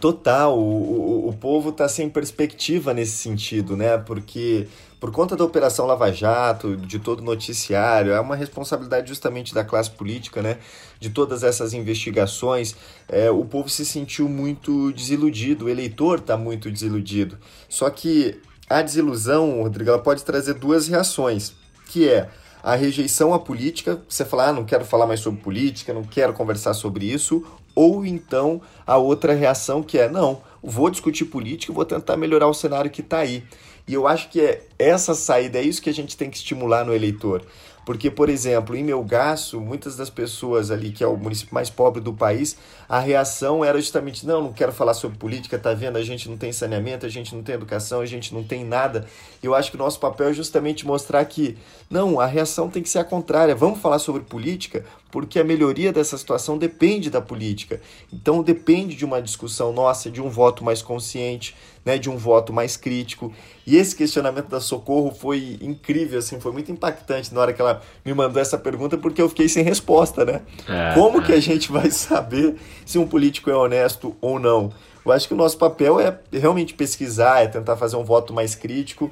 Total, 0.00 0.58
o, 0.58 1.26
o, 1.26 1.28
o 1.28 1.32
povo 1.34 1.68
está 1.68 1.86
sem 1.90 2.08
perspectiva 2.08 2.94
nesse 2.94 3.18
sentido, 3.18 3.76
né? 3.76 3.98
Porque 3.98 4.66
por 4.98 5.10
conta 5.10 5.36
da 5.36 5.44
Operação 5.44 5.84
Lava 5.84 6.10
Jato, 6.10 6.74
de 6.74 6.98
todo 6.98 7.20
o 7.20 7.22
noticiário, 7.22 8.12
é 8.12 8.18
uma 8.18 8.34
responsabilidade 8.34 9.08
justamente 9.08 9.54
da 9.54 9.62
classe 9.62 9.90
política, 9.90 10.40
né? 10.40 10.56
De 10.98 11.10
todas 11.10 11.42
essas 11.42 11.74
investigações, 11.74 12.74
é, 13.06 13.30
o 13.30 13.44
povo 13.44 13.68
se 13.68 13.84
sentiu 13.84 14.26
muito 14.26 14.90
desiludido, 14.92 15.66
o 15.66 15.68
eleitor 15.68 16.18
está 16.18 16.34
muito 16.34 16.70
desiludido. 16.70 17.36
Só 17.68 17.90
que 17.90 18.40
a 18.70 18.82
desilusão, 18.82 19.62
Rodrigo, 19.62 19.90
ela 19.90 19.98
pode 19.98 20.24
trazer 20.24 20.54
duas 20.54 20.86
reações, 20.86 21.52
que 21.86 22.08
é 22.08 22.30
a 22.62 22.76
rejeição 22.76 23.34
à 23.34 23.38
política, 23.38 24.00
você 24.08 24.24
falar, 24.24 24.48
ah, 24.48 24.52
não 24.52 24.64
quero 24.64 24.84
falar 24.84 25.06
mais 25.06 25.18
sobre 25.18 25.40
política, 25.40 25.92
não 25.92 26.04
quero 26.04 26.32
conversar 26.32 26.72
sobre 26.72 27.04
isso, 27.04 27.44
ou 27.74 28.06
então 28.06 28.62
a 28.86 28.96
outra 28.96 29.34
reação 29.34 29.82
que 29.82 29.98
é, 29.98 30.08
não, 30.08 30.40
vou 30.62 30.88
discutir 30.88 31.24
política 31.24 31.72
vou 31.72 31.84
tentar 31.84 32.16
melhorar 32.16 32.46
o 32.46 32.54
cenário 32.54 32.90
que 32.90 33.00
está 33.00 33.18
aí. 33.18 33.42
E 33.88 33.94
eu 33.94 34.06
acho 34.06 34.28
que 34.28 34.40
é 34.40 34.62
essa 34.78 35.14
saída, 35.14 35.58
é 35.58 35.62
isso 35.62 35.82
que 35.82 35.90
a 35.90 35.94
gente 35.94 36.16
tem 36.16 36.30
que 36.30 36.36
estimular 36.36 36.84
no 36.84 36.94
eleitor. 36.94 37.42
Porque, 37.90 38.08
por 38.08 38.28
exemplo, 38.28 38.76
em 38.76 38.84
Melgaço, 38.84 39.60
muitas 39.60 39.96
das 39.96 40.08
pessoas 40.08 40.70
ali, 40.70 40.92
que 40.92 41.02
é 41.02 41.06
o 41.08 41.16
município 41.16 41.52
mais 41.52 41.68
pobre 41.68 42.00
do 42.00 42.12
país, 42.12 42.56
a 42.88 43.00
reação 43.00 43.64
era 43.64 43.80
justamente: 43.80 44.24
não, 44.24 44.42
não 44.42 44.52
quero 44.52 44.70
falar 44.70 44.94
sobre 44.94 45.18
política, 45.18 45.58
tá 45.58 45.74
vendo? 45.74 45.96
A 45.96 46.02
gente 46.04 46.28
não 46.28 46.36
tem 46.36 46.52
saneamento, 46.52 47.04
a 47.04 47.08
gente 47.08 47.34
não 47.34 47.42
tem 47.42 47.56
educação, 47.56 48.00
a 48.00 48.06
gente 48.06 48.32
não 48.32 48.44
tem 48.44 48.64
nada. 48.64 49.06
Eu 49.42 49.56
acho 49.56 49.72
que 49.72 49.76
o 49.76 49.78
nosso 49.80 49.98
papel 49.98 50.28
é 50.28 50.32
justamente 50.32 50.86
mostrar 50.86 51.24
que, 51.24 51.58
não, 51.90 52.20
a 52.20 52.26
reação 52.26 52.70
tem 52.70 52.80
que 52.80 52.88
ser 52.88 53.00
a 53.00 53.04
contrária. 53.04 53.56
Vamos 53.56 53.80
falar 53.80 53.98
sobre 53.98 54.22
política, 54.22 54.84
porque 55.10 55.40
a 55.40 55.44
melhoria 55.44 55.92
dessa 55.92 56.16
situação 56.16 56.56
depende 56.56 57.10
da 57.10 57.20
política. 57.20 57.80
Então, 58.12 58.40
depende 58.40 58.94
de 58.94 59.04
uma 59.04 59.20
discussão 59.20 59.72
nossa, 59.72 60.08
de 60.08 60.22
um 60.22 60.28
voto 60.28 60.62
mais 60.62 60.80
consciente, 60.80 61.56
né, 61.90 61.98
de 61.98 62.08
um 62.08 62.16
voto 62.16 62.52
mais 62.52 62.76
crítico. 62.76 63.32
E 63.66 63.76
esse 63.76 63.96
questionamento 63.96 64.48
da 64.48 64.60
Socorro 64.60 65.12
foi 65.12 65.58
incrível, 65.60 66.20
assim, 66.20 66.38
foi 66.38 66.52
muito 66.52 66.70
impactante 66.70 67.34
na 67.34 67.40
hora 67.40 67.52
que 67.52 67.60
ela 67.60 67.82
me 68.04 68.14
mandou 68.14 68.40
essa 68.40 68.56
pergunta, 68.56 68.96
porque 68.96 69.20
eu 69.20 69.28
fiquei 69.28 69.48
sem 69.48 69.64
resposta, 69.64 70.24
né? 70.24 70.42
É, 70.68 70.94
Como 70.94 71.20
é. 71.20 71.24
que 71.24 71.32
a 71.32 71.40
gente 71.40 71.72
vai 71.72 71.90
saber 71.92 72.56
se 72.86 72.96
um 72.96 73.06
político 73.06 73.50
é 73.50 73.56
honesto 73.56 74.16
ou 74.20 74.38
não? 74.38 74.72
Eu 75.04 75.10
acho 75.10 75.26
que 75.26 75.34
o 75.34 75.36
nosso 75.36 75.58
papel 75.58 75.98
é 75.98 76.16
realmente 76.32 76.74
pesquisar, 76.74 77.42
é 77.42 77.48
tentar 77.48 77.76
fazer 77.76 77.96
um 77.96 78.04
voto 78.04 78.32
mais 78.32 78.54
crítico 78.54 79.10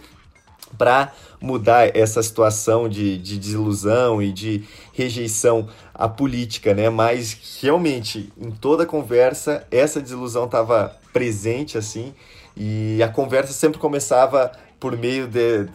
para 0.76 1.12
mudar 1.40 1.97
essa 1.97 2.23
situação 2.23 2.88
de, 2.88 3.16
de 3.18 3.38
desilusão 3.38 4.23
e 4.23 4.30
de 4.30 4.64
rejeição 4.92 5.66
à 5.94 6.08
política, 6.08 6.75
né? 6.75 6.90
Mas 6.90 7.58
realmente, 7.61 8.30
em 8.38 8.50
toda 8.50 8.82
a 8.82 8.87
conversa, 8.87 9.66
essa 9.70 10.00
desilusão 10.00 10.44
estava 10.44 10.94
presente, 11.12 11.78
assim, 11.78 12.14
e 12.59 13.03
a 13.03 13.09
conversa 13.09 13.53
sempre 13.53 13.79
começava 13.79 14.50
por 14.81 14.97
meio 14.97 15.29
de, 15.29 15.65
de, 15.65 15.71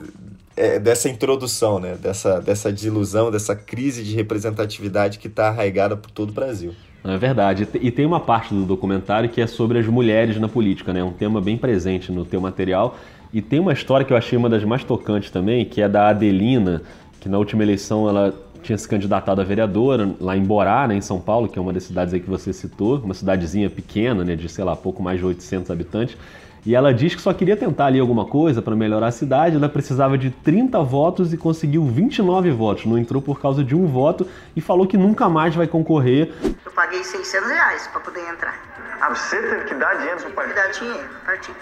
é, 0.56 0.80
dessa 0.80 1.08
introdução, 1.08 1.80
né? 1.80 1.96
dessa, 1.96 2.42
dessa 2.42 2.72
desilusão, 2.72 3.32
dessa 3.32 3.56
crise 3.56 4.04
de 4.04 4.14
representatividade 4.16 5.18
que 5.18 5.28
está 5.28 5.48
arraigada 5.48 5.96
por 5.96 6.12
todo 6.12 6.30
o 6.30 6.34
Brasil. 6.34 6.74
É 7.04 7.18
verdade. 7.18 7.68
E 7.82 7.92
tem 7.92 8.06
uma 8.06 8.20
parte 8.20 8.54
do 8.54 8.64
documentário 8.64 9.30
que 9.30 9.42
é 9.42 9.48
sobre 9.48 9.80
as 9.80 9.88
mulheres 9.88 10.40
na 10.40 10.48
política, 10.48 10.94
né? 10.94 11.04
Um 11.04 11.12
tema 11.12 11.42
bem 11.42 11.58
presente 11.58 12.12
no 12.12 12.24
teu 12.24 12.40
material. 12.40 12.98
E 13.34 13.42
tem 13.42 13.60
uma 13.60 13.74
história 13.74 14.06
que 14.06 14.14
eu 14.14 14.18
achei 14.18 14.38
uma 14.38 14.50
das 14.50 14.64
mais 14.64 14.84
tocantes 14.84 15.30
também, 15.30 15.66
que 15.66 15.82
é 15.82 15.90
da 15.90 16.10
Adelina, 16.10 16.82
que 17.20 17.28
na 17.28 17.38
última 17.38 17.64
eleição 17.64 18.08
ela 18.08 18.34
tinha 18.62 18.78
se 18.78 18.88
candidatado 18.88 19.42
a 19.42 19.44
vereadora 19.44 20.16
lá 20.22 20.38
em 20.38 20.44
Borá, 20.44 20.88
né, 20.88 20.96
em 20.96 21.02
São 21.02 21.20
Paulo, 21.20 21.50
que 21.50 21.60
é 21.60 21.62
uma 21.62 21.74
das 21.74 21.84
cidades 21.84 22.14
aí 22.14 22.22
que 22.22 22.30
você 22.30 22.54
citou, 22.54 23.00
uma 23.00 23.14
cidadezinha 23.14 23.70
pequena, 23.70 24.24
né, 24.24 24.36
de 24.38 24.48
sei 24.48 24.64
lá, 24.64 24.74
pouco 24.74 25.04
mais 25.04 25.20
de 25.20 25.26
800 25.26 25.70
habitantes. 25.70 26.16
E 26.66 26.74
ela 26.76 26.94
diz 26.94 27.14
que 27.14 27.22
só 27.22 27.34
queria 27.34 27.58
tentar 27.58 27.88
ali 27.88 28.00
alguma 28.00 28.26
coisa 28.26 28.62
para 28.62 28.74
melhorar 28.76 29.08
a 29.08 29.12
cidade. 29.12 29.56
Ela 29.58 29.68
precisava 29.68 30.18
de 30.18 30.30
30 30.32 30.82
votos 30.82 31.34
e 31.34 31.38
conseguiu 31.38 31.84
29 31.86 32.52
votos. 32.52 32.86
Não 32.86 32.98
entrou 32.98 33.22
por 33.22 33.42
causa 33.42 33.64
de 33.64 33.76
um 33.76 33.86
voto 33.86 34.26
e 34.56 34.62
falou 34.62 34.88
que 34.88 34.98
nunca 34.98 35.28
mais 35.28 35.54
vai 35.54 35.68
concorrer. 35.68 36.32
Eu 36.66 36.72
paguei 36.72 37.04
600 37.04 37.50
reais 37.50 37.88
para 37.88 38.00
poder 38.00 38.22
entrar. 38.30 38.56
Ah, 39.02 39.10
você 39.10 39.42
teve 39.42 39.66
que 39.66 39.76
dar 39.76 39.96
dinheiro 39.96 40.22
pro 40.22 40.30
Tive 40.30 40.32
que 40.32 40.36
partido? 40.36 40.56
dar 40.56 40.72
dinheiro, 40.72 41.10
partido. 41.26 41.58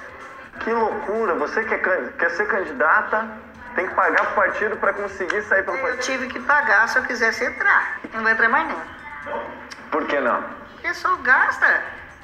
Que 0.60 0.72
loucura! 0.72 1.34
Você 1.36 1.64
quer, 1.64 1.80
can- 1.82 2.10
quer 2.20 2.30
ser 2.30 2.46
candidata, 2.48 3.28
tem 3.76 3.88
que 3.88 3.96
pagar 3.96 4.26
pro 4.28 4.36
partido 4.36 4.76
pra 4.78 4.94
conseguir 4.94 5.42
sair 5.44 5.64
pelo 5.64 5.78
Eu 5.78 5.82
partido. 5.82 6.02
tive 6.04 6.28
que 6.28 6.40
pagar 6.42 6.88
se 6.88 7.00
eu 7.00 7.04
quisesse 7.04 7.44
entrar. 7.44 8.00
Não 8.14 8.22
vai 8.22 8.34
entrar 8.34 8.50
mais 8.50 8.68
não. 8.68 8.78
Por 9.90 10.06
que 10.06 10.20
não? 10.20 10.44
Porque 10.74 10.94
só 10.94 11.16
gasta. 11.24 11.82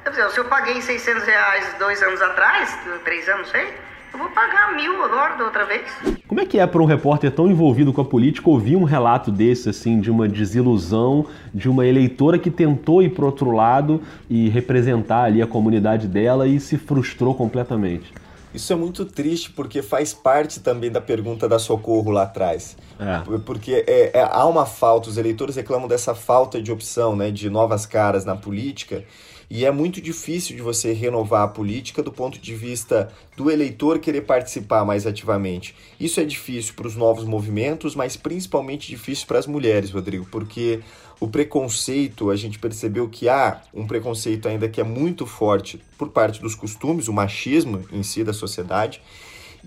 Dizer, 0.10 0.30
se 0.32 0.40
eu 0.40 0.46
paguei 0.46 0.82
600 0.82 1.24
reais 1.24 1.76
dois 1.78 2.02
anos 2.02 2.22
atrás, 2.22 2.78
três 3.04 3.28
anos, 3.28 3.50
sei, 3.50 3.74
eu 4.14 4.20
vou 4.20 4.30
pagar 4.30 4.74
mil 4.74 5.04
agora 5.04 5.36
da 5.36 5.44
outra 5.44 5.66
vez. 5.66 5.84
Como 6.28 6.40
é 6.40 6.46
que 6.46 6.58
é 6.58 6.66
para 6.66 6.82
um 6.82 6.86
repórter 6.86 7.32
tão 7.32 7.48
envolvido 7.48 7.92
com 7.92 8.02
a 8.02 8.06
política 8.06 8.50
ouvir 8.50 8.76
um 8.78 8.84
relato 8.84 9.32
desse, 9.32 9.70
assim, 9.70 10.00
de 10.00 10.10
uma 10.10 10.28
desilusão, 10.28 11.26
de 11.54 11.70
uma 11.70 11.86
eleitora 11.86 12.40
que 12.40 12.50
tentou 12.50 13.04
ir 13.04 13.10
para 13.10 13.26
outro 13.26 13.52
lado 13.52 14.02
e 14.30 14.48
representar 14.50 15.24
ali 15.24 15.42
a 15.42 15.48
comunidade 15.48 16.08
dela 16.08 16.48
e 16.48 16.60
se 16.60 16.78
frustrou 16.78 17.36
completamente? 17.36 18.14
Isso 18.54 18.72
é 18.72 18.76
muito 18.76 19.06
triste 19.06 19.52
porque 19.52 19.82
faz 19.82 20.14
parte 20.14 20.62
também 20.62 20.90
da 20.90 21.02
pergunta 21.02 21.50
da 21.50 21.60
Socorro 21.60 22.12
lá 22.12 22.24
atrás. 22.24 22.78
É. 22.98 23.38
Porque 23.46 23.84
é, 23.86 24.18
é- 24.18 24.30
há 24.32 24.46
uma 24.46 24.66
falta, 24.66 25.10
os 25.10 25.18
eleitores 25.18 25.56
reclamam 25.56 25.88
dessa 25.88 26.16
falta 26.16 26.62
de 26.62 26.72
opção, 26.72 27.16
né, 27.16 27.30
de 27.30 27.50
novas 27.50 27.86
caras 27.86 28.26
na 28.26 28.36
política, 28.36 29.04
e 29.50 29.66
é 29.66 29.72
muito 29.72 30.02
difícil 30.02 30.56
de 30.56 30.62
você 30.62 30.92
renovar 30.92 31.44
a 31.44 31.48
política 31.48 32.04
do 32.04 32.12
ponto 32.12 32.38
de 32.40 32.54
vista 32.54 33.12
do 33.36 33.50
eleitor 33.50 34.00
querer 34.00 34.22
participar 34.22 34.84
mais 34.84 35.08
ativamente. 35.08 35.74
Isso 36.00 36.20
é 36.20 36.26
difícil 36.26 36.74
para 36.74 36.88
os 36.88 36.96
novos 36.96 37.24
movimentos, 37.24 37.96
mas 37.96 38.18
principalmente 38.18 38.90
difícil 38.90 39.26
para 39.26 39.40
as 39.40 39.48
mulheres, 39.48 39.92
Rodrigo, 39.92 40.28
porque 40.30 40.82
o 41.20 41.28
preconceito, 41.28 42.30
a 42.30 42.36
gente 42.36 42.60
percebeu 42.60 43.08
que 43.08 43.30
há 43.30 43.62
um 43.74 43.88
preconceito 43.88 44.48
ainda 44.48 44.68
que 44.68 44.82
é 44.82 44.84
muito 44.84 45.26
forte 45.26 45.82
por 45.98 46.10
parte 46.10 46.42
dos 46.42 46.54
costumes, 46.54 47.08
o 47.08 47.14
machismo 47.14 47.86
em 47.92 48.04
si 48.04 48.24
da 48.24 48.34
sociedade, 48.34 49.02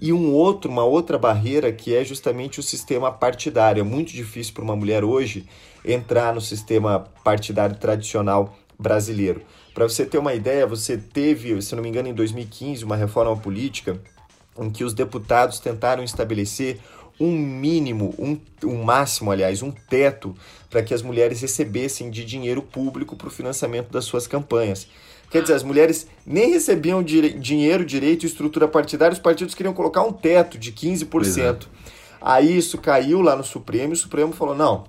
e 0.01 0.13
um 0.13 0.33
outro, 0.33 0.71
uma 0.71 0.85
outra 0.85 1.19
barreira 1.19 1.73
que 1.73 1.95
é 1.95 2.05
justamente 2.05 2.61
o 2.61 2.63
sistema 2.63 3.11
partidário. 3.11 3.81
É 3.81 3.85
muito 3.85 4.13
difícil 4.13 4.55
para 4.55 4.63
uma 4.63 4.77
mulher 4.77 5.05
hoje 5.05 5.47
entrar 5.85 6.35
no 6.35 6.41
sistema 6.41 7.07
partidário 7.25 7.77
tradicional 7.77 8.57
brasileiro. 8.79 9.43
Para 9.81 9.89
você 9.89 10.05
ter 10.05 10.19
uma 10.19 10.35
ideia, 10.35 10.67
você 10.67 10.99
teve, 10.99 11.63
se 11.63 11.75
não 11.75 11.83
me 11.83 11.89
engano, 11.89 12.07
em 12.07 12.13
2015, 12.13 12.85
uma 12.85 12.97
reforma 12.97 13.35
política 13.35 13.99
em 14.59 14.69
que 14.69 14.85
os 14.85 14.93
deputados 14.93 15.59
tentaram 15.59 16.05
estabelecer 16.05 16.79
um 17.19 17.33
mínimo, 17.33 18.15
um, 18.19 18.39
um 18.63 18.85
máximo, 18.85 19.31
aliás, 19.31 19.63
um 19.63 19.71
teto 19.71 20.37
para 20.69 20.83
que 20.83 20.93
as 20.93 21.01
mulheres 21.01 21.41
recebessem 21.41 22.11
de 22.11 22.27
dinheiro 22.27 22.61
público 22.61 23.17
para 23.17 23.29
o 23.29 23.31
financiamento 23.31 23.91
das 23.91 24.05
suas 24.05 24.27
campanhas. 24.27 24.87
Quer 25.31 25.41
dizer, 25.41 25.55
as 25.55 25.63
mulheres 25.63 26.07
nem 26.27 26.51
recebiam 26.51 27.03
dire 27.03 27.31
dinheiro, 27.31 27.83
direito 27.83 28.25
e 28.25 28.27
estrutura 28.27 28.69
partidária, 28.69 29.15
os 29.15 29.19
partidos 29.19 29.55
queriam 29.55 29.73
colocar 29.73 30.03
um 30.03 30.13
teto 30.13 30.59
de 30.59 30.73
15%. 30.73 31.69
Aí 32.21 32.55
isso 32.55 32.77
caiu 32.77 33.23
lá 33.23 33.35
no 33.35 33.43
Supremo 33.43 33.95
e 33.95 33.97
o 33.97 33.97
Supremo 33.97 34.35
falou: 34.35 34.55
não, 34.55 34.85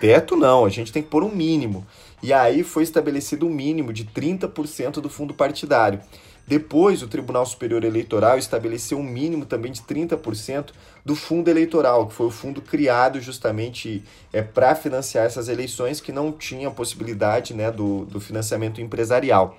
teto 0.00 0.34
não, 0.34 0.64
a 0.64 0.68
gente 0.68 0.90
tem 0.90 1.00
que 1.00 1.08
pôr 1.08 1.22
um 1.22 1.32
mínimo. 1.32 1.86
E 2.22 2.32
aí 2.32 2.62
foi 2.62 2.84
estabelecido 2.84 3.46
um 3.46 3.50
mínimo 3.50 3.92
de 3.92 4.04
30% 4.04 5.00
do 5.00 5.08
fundo 5.08 5.34
partidário. 5.34 6.00
Depois, 6.46 7.02
o 7.02 7.08
Tribunal 7.08 7.46
Superior 7.46 7.84
Eleitoral 7.84 8.36
estabeleceu 8.36 8.98
um 8.98 9.02
mínimo 9.02 9.46
também 9.46 9.70
de 9.70 9.80
30% 9.82 10.70
do 11.04 11.14
fundo 11.14 11.48
eleitoral, 11.48 12.06
que 12.06 12.14
foi 12.14 12.26
o 12.26 12.30
fundo 12.30 12.60
criado 12.60 13.20
justamente 13.20 14.02
é, 14.32 14.42
para 14.42 14.74
financiar 14.74 15.24
essas 15.24 15.48
eleições 15.48 16.00
que 16.00 16.12
não 16.12 16.32
tinha 16.32 16.70
possibilidade 16.70 17.54
né, 17.54 17.70
do, 17.70 18.04
do 18.04 18.20
financiamento 18.20 18.80
empresarial. 18.80 19.56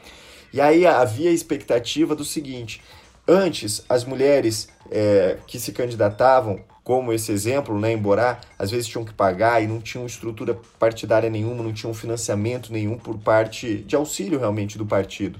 E 0.51 0.61
aí 0.61 0.85
havia 0.85 1.29
a 1.29 1.33
expectativa 1.33 2.15
do 2.15 2.23
seguinte: 2.23 2.81
antes, 3.27 3.83
as 3.87 4.03
mulheres 4.03 4.67
é, 4.91 5.37
que 5.47 5.59
se 5.59 5.71
candidatavam, 5.71 6.59
como 6.83 7.13
esse 7.13 7.31
exemplo, 7.31 7.79
né, 7.79 7.93
em 7.93 7.97
Borá, 7.97 8.39
às 8.59 8.69
vezes 8.69 8.87
tinham 8.87 9.05
que 9.05 9.13
pagar 9.13 9.63
e 9.63 9.67
não 9.67 9.79
tinham 9.79 10.05
estrutura 10.05 10.57
partidária 10.77 11.29
nenhuma, 11.29 11.63
não 11.63 11.71
tinham 11.71 11.93
financiamento 11.93 12.73
nenhum 12.73 12.97
por 12.97 13.17
parte 13.17 13.77
de 13.77 13.95
auxílio 13.95 14.39
realmente 14.39 14.77
do 14.77 14.85
partido. 14.85 15.39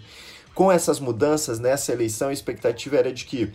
Com 0.55 0.71
essas 0.71 0.99
mudanças 0.99 1.59
nessa 1.59 1.91
eleição, 1.91 2.29
a 2.29 2.33
expectativa 2.33 2.95
era 2.95 3.11
de 3.11 3.25
que, 3.25 3.51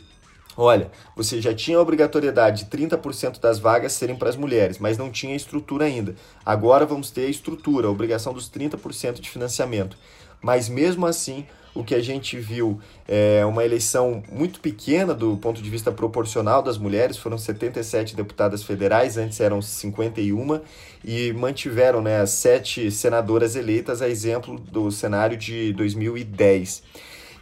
olha, 0.57 0.91
você 1.17 1.41
já 1.41 1.55
tinha 1.55 1.79
a 1.79 1.81
obrigatoriedade 1.81 2.65
de 2.65 2.71
30% 2.71 3.41
das 3.41 3.59
vagas 3.59 3.93
serem 3.93 4.17
para 4.17 4.29
as 4.29 4.37
mulheres, 4.37 4.79
mas 4.79 4.99
não 4.99 5.11
tinha 5.11 5.37
estrutura 5.37 5.87
ainda. 5.87 6.15
Agora 6.45 6.85
vamos 6.85 7.11
ter 7.11 7.27
a 7.27 7.31
estrutura, 7.31 7.87
a 7.87 7.91
obrigação 7.91 8.35
dos 8.35 8.51
30% 8.51 9.21
de 9.21 9.31
financiamento. 9.31 9.97
Mas 10.43 10.69
mesmo 10.69 11.07
assim, 11.07 11.47
o 11.79 11.85
que 11.85 11.95
a 11.95 12.03
gente 12.03 12.37
viu 12.37 12.81
é 13.07 13.47
uma 13.47 13.65
eleição 13.65 14.21
muito 14.33 14.59
pequena 14.59 15.15
do 15.15 15.37
ponto 15.37 15.63
de 15.63 15.71
vista 15.71 15.93
proporcional 15.93 16.61
das 16.61 16.77
mulheres, 16.77 17.17
foram 17.17 17.39
77 17.39 18.17
deputadas 18.17 18.65
federais, 18.65 19.17
antes 19.17 19.39
eram 19.39 19.63
51, 19.63 20.61
e 21.05 21.33
mantiveram 21.35 22.03
né, 22.03 22.21
as 22.21 22.31
sete 22.31 22.91
senadoras 22.91 23.55
eleitas, 23.55 24.03
a 24.03 24.09
exemplo 24.09 24.59
do 24.59 24.91
cenário 24.91 25.37
de 25.37 25.73
2010. 25.75 26.83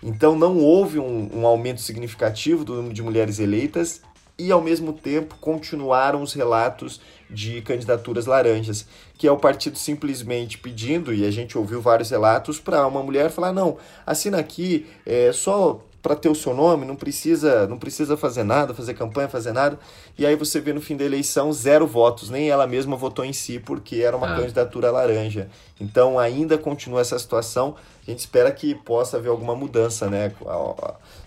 Então 0.02 0.38
não 0.38 0.58
houve 0.58 0.98
um, 0.98 1.30
um 1.32 1.46
aumento 1.46 1.80
significativo 1.80 2.62
do 2.62 2.74
número 2.74 2.92
de 2.92 3.02
mulheres 3.02 3.38
eleitas 3.38 4.02
e, 4.38 4.52
ao 4.52 4.60
mesmo 4.60 4.92
tempo, 4.92 5.36
continuaram 5.40 6.20
os 6.20 6.34
relatos 6.34 7.00
de 7.28 7.60
candidaturas 7.62 8.26
laranjas, 8.26 8.86
que 9.18 9.26
é 9.26 9.32
o 9.32 9.36
partido 9.36 9.76
simplesmente 9.78 10.58
pedindo, 10.58 11.12
e 11.12 11.24
a 11.26 11.30
gente 11.30 11.56
ouviu 11.58 11.80
vários 11.80 12.10
relatos, 12.10 12.60
para 12.60 12.86
uma 12.86 13.02
mulher 13.02 13.30
falar: 13.30 13.52
não, 13.52 13.76
assina 14.06 14.38
aqui 14.38 14.86
é, 15.04 15.32
só 15.32 15.80
para 16.02 16.14
ter 16.14 16.28
o 16.28 16.36
seu 16.36 16.54
nome, 16.54 16.86
não 16.86 16.94
precisa, 16.94 17.66
não 17.66 17.78
precisa 17.78 18.16
fazer 18.16 18.44
nada, 18.44 18.72
fazer 18.72 18.94
campanha, 18.94 19.26
fazer 19.28 19.50
nada. 19.50 19.76
E 20.16 20.24
aí 20.24 20.36
você 20.36 20.60
vê 20.60 20.72
no 20.72 20.80
fim 20.80 20.96
da 20.96 21.04
eleição 21.04 21.52
zero 21.52 21.84
votos, 21.84 22.30
nem 22.30 22.48
ela 22.48 22.64
mesma 22.64 22.94
votou 22.96 23.24
em 23.24 23.32
si, 23.32 23.58
porque 23.58 23.96
era 23.96 24.16
uma 24.16 24.32
Ah. 24.34 24.36
candidatura 24.36 24.88
laranja. 24.92 25.48
Então 25.80 26.16
ainda 26.16 26.56
continua 26.56 27.00
essa 27.00 27.18
situação. 27.18 27.74
A 28.06 28.10
gente 28.10 28.20
espera 28.20 28.52
que 28.52 28.72
possa 28.72 29.16
haver 29.16 29.30
alguma 29.30 29.56
mudança 29.56 30.08
né, 30.08 30.30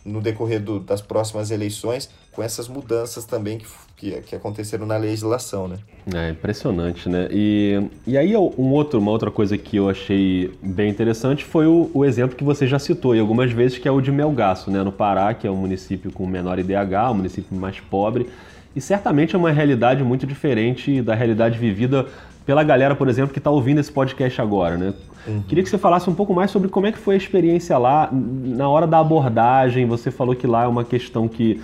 no 0.06 0.22
decorrer 0.22 0.62
do, 0.62 0.80
das 0.80 1.02
próximas 1.02 1.52
eleições, 1.52 2.10
com 2.32 2.42
essas 2.42 2.70
mudanças 2.70 3.26
também 3.26 3.58
que, 3.58 3.68
que, 3.98 4.22
que 4.22 4.36
aconteceram 4.36 4.86
na 4.86 4.96
legislação. 4.96 5.68
Né? 5.68 5.78
É 6.16 6.30
impressionante, 6.30 7.10
né? 7.10 7.28
E, 7.32 7.90
e 8.08 8.18
aí 8.18 8.34
um 8.38 8.72
outro, 8.72 8.98
uma 8.98 9.12
outra 9.12 9.30
coisa 9.30 9.58
que 9.58 9.76
eu 9.76 9.90
achei 9.90 10.58
bem 10.64 10.90
interessante 10.90 11.44
foi 11.44 11.68
o, 11.68 11.92
o 11.94 12.06
exemplo 12.06 12.38
que 12.38 12.46
você 12.46 12.66
já 12.66 12.80
citou 12.80 13.14
e 13.14 13.20
algumas 13.20 13.52
vezes, 13.52 13.78
que 13.78 13.88
é 13.88 13.92
o 13.92 14.00
de 14.00 14.12
Melgaço, 14.12 14.72
né? 14.72 14.82
No 14.82 14.92
Pará, 14.92 15.34
que 15.34 15.46
é 15.46 15.52
um 15.52 15.58
município 15.58 16.14
com 16.14 16.26
menor 16.26 16.60
IDH, 16.60 17.12
um 17.12 17.16
município 17.16 17.58
mais 17.58 17.78
pobre. 17.82 18.30
E 18.74 18.80
certamente 18.80 19.36
é 19.36 19.38
uma 19.38 19.52
realidade 19.52 20.02
muito 20.04 20.26
diferente 20.26 21.02
da 21.02 21.14
realidade 21.14 21.58
vivida 21.60 22.06
pela 22.50 22.64
galera, 22.64 22.96
por 22.96 23.08
exemplo, 23.08 23.32
que 23.32 23.38
está 23.38 23.52
ouvindo 23.52 23.80
esse 23.80 23.92
podcast 23.92 24.42
agora, 24.42 24.76
né? 24.76 24.92
Queria 25.48 25.64
que 25.64 25.70
você 25.70 25.78
falasse 25.78 26.10
um 26.10 26.16
pouco 26.16 26.34
mais 26.34 26.50
sobre 26.50 26.68
como 26.68 26.88
é 26.88 26.92
que 26.92 26.98
foi 26.98 27.14
a 27.14 27.18
experiência 27.20 27.78
lá, 27.78 28.10
na 28.12 28.68
hora 28.68 28.88
da 28.88 28.98
abordagem. 28.98 29.86
Você 29.86 30.10
falou 30.10 30.36
que 30.36 30.48
lá 30.48 30.64
é 30.64 30.68
uma 30.68 30.84
questão 30.84 31.28
que 31.28 31.62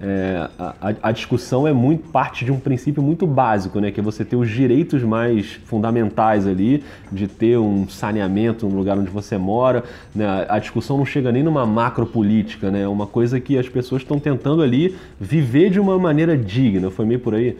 é, 0.00 0.48
a, 0.56 0.94
a, 1.02 1.10
discussão 1.10 1.66
é 1.66 1.72
muito 1.72 2.08
parte 2.10 2.44
de 2.44 2.52
um 2.52 2.60
princípio 2.60 3.02
muito 3.02 3.26
básico, 3.26 3.80
né? 3.80 3.90
Que 3.90 3.98
é 3.98 4.02
você 4.02 4.24
ter 4.24 4.36
os 4.36 4.48
direitos 4.48 5.02
mais 5.02 5.58
fundamentais 5.64 6.46
ali, 6.46 6.84
de 7.10 7.26
ter 7.26 7.58
um 7.58 7.88
saneamento 7.88 8.68
no 8.68 8.76
lugar 8.76 8.96
onde 8.96 9.10
você 9.10 9.36
mora. 9.36 9.82
Né? 10.14 10.46
A 10.48 10.60
discussão 10.60 10.98
não 10.98 11.04
chega 11.04 11.32
nem 11.32 11.42
numa 11.42 11.66
macro 11.66 12.06
política, 12.06 12.70
né? 12.70 12.82
É 12.82 12.88
uma 12.88 13.08
coisa 13.08 13.40
que 13.40 13.58
as 13.58 13.68
pessoas 13.68 14.02
estão 14.02 14.20
tentando 14.20 14.62
ali 14.62 14.94
viver 15.20 15.68
de 15.68 15.80
uma 15.80 15.98
maneira 15.98 16.38
digna. 16.38 16.92
Foi 16.92 17.04
meio 17.04 17.18
por 17.18 17.34
aí? 17.34 17.56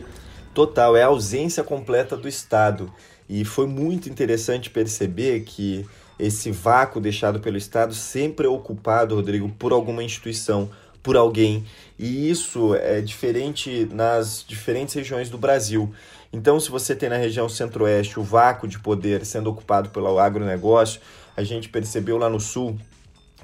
Total, 0.58 0.96
é 0.96 1.04
a 1.04 1.06
ausência 1.06 1.62
completa 1.62 2.16
do 2.16 2.26
Estado. 2.26 2.92
E 3.28 3.44
foi 3.44 3.64
muito 3.64 4.08
interessante 4.08 4.68
perceber 4.68 5.44
que 5.44 5.86
esse 6.18 6.50
vácuo 6.50 7.00
deixado 7.00 7.38
pelo 7.38 7.56
Estado 7.56 7.94
sempre 7.94 8.44
é 8.44 8.50
ocupado, 8.50 9.14
Rodrigo, 9.14 9.48
por 9.50 9.70
alguma 9.70 10.02
instituição, 10.02 10.68
por 11.00 11.16
alguém. 11.16 11.64
E 11.96 12.28
isso 12.28 12.74
é 12.74 13.00
diferente 13.00 13.88
nas 13.92 14.44
diferentes 14.44 14.96
regiões 14.96 15.30
do 15.30 15.38
Brasil. 15.38 15.94
Então, 16.32 16.58
se 16.58 16.72
você 16.72 16.92
tem 16.96 17.08
na 17.08 17.16
região 17.16 17.48
centro-oeste 17.48 18.18
o 18.18 18.24
vácuo 18.24 18.66
de 18.66 18.80
poder 18.80 19.24
sendo 19.24 19.50
ocupado 19.50 19.90
pelo 19.90 20.18
agronegócio, 20.18 21.00
a 21.36 21.44
gente 21.44 21.68
percebeu 21.68 22.18
lá 22.18 22.28
no 22.28 22.40
sul 22.40 22.76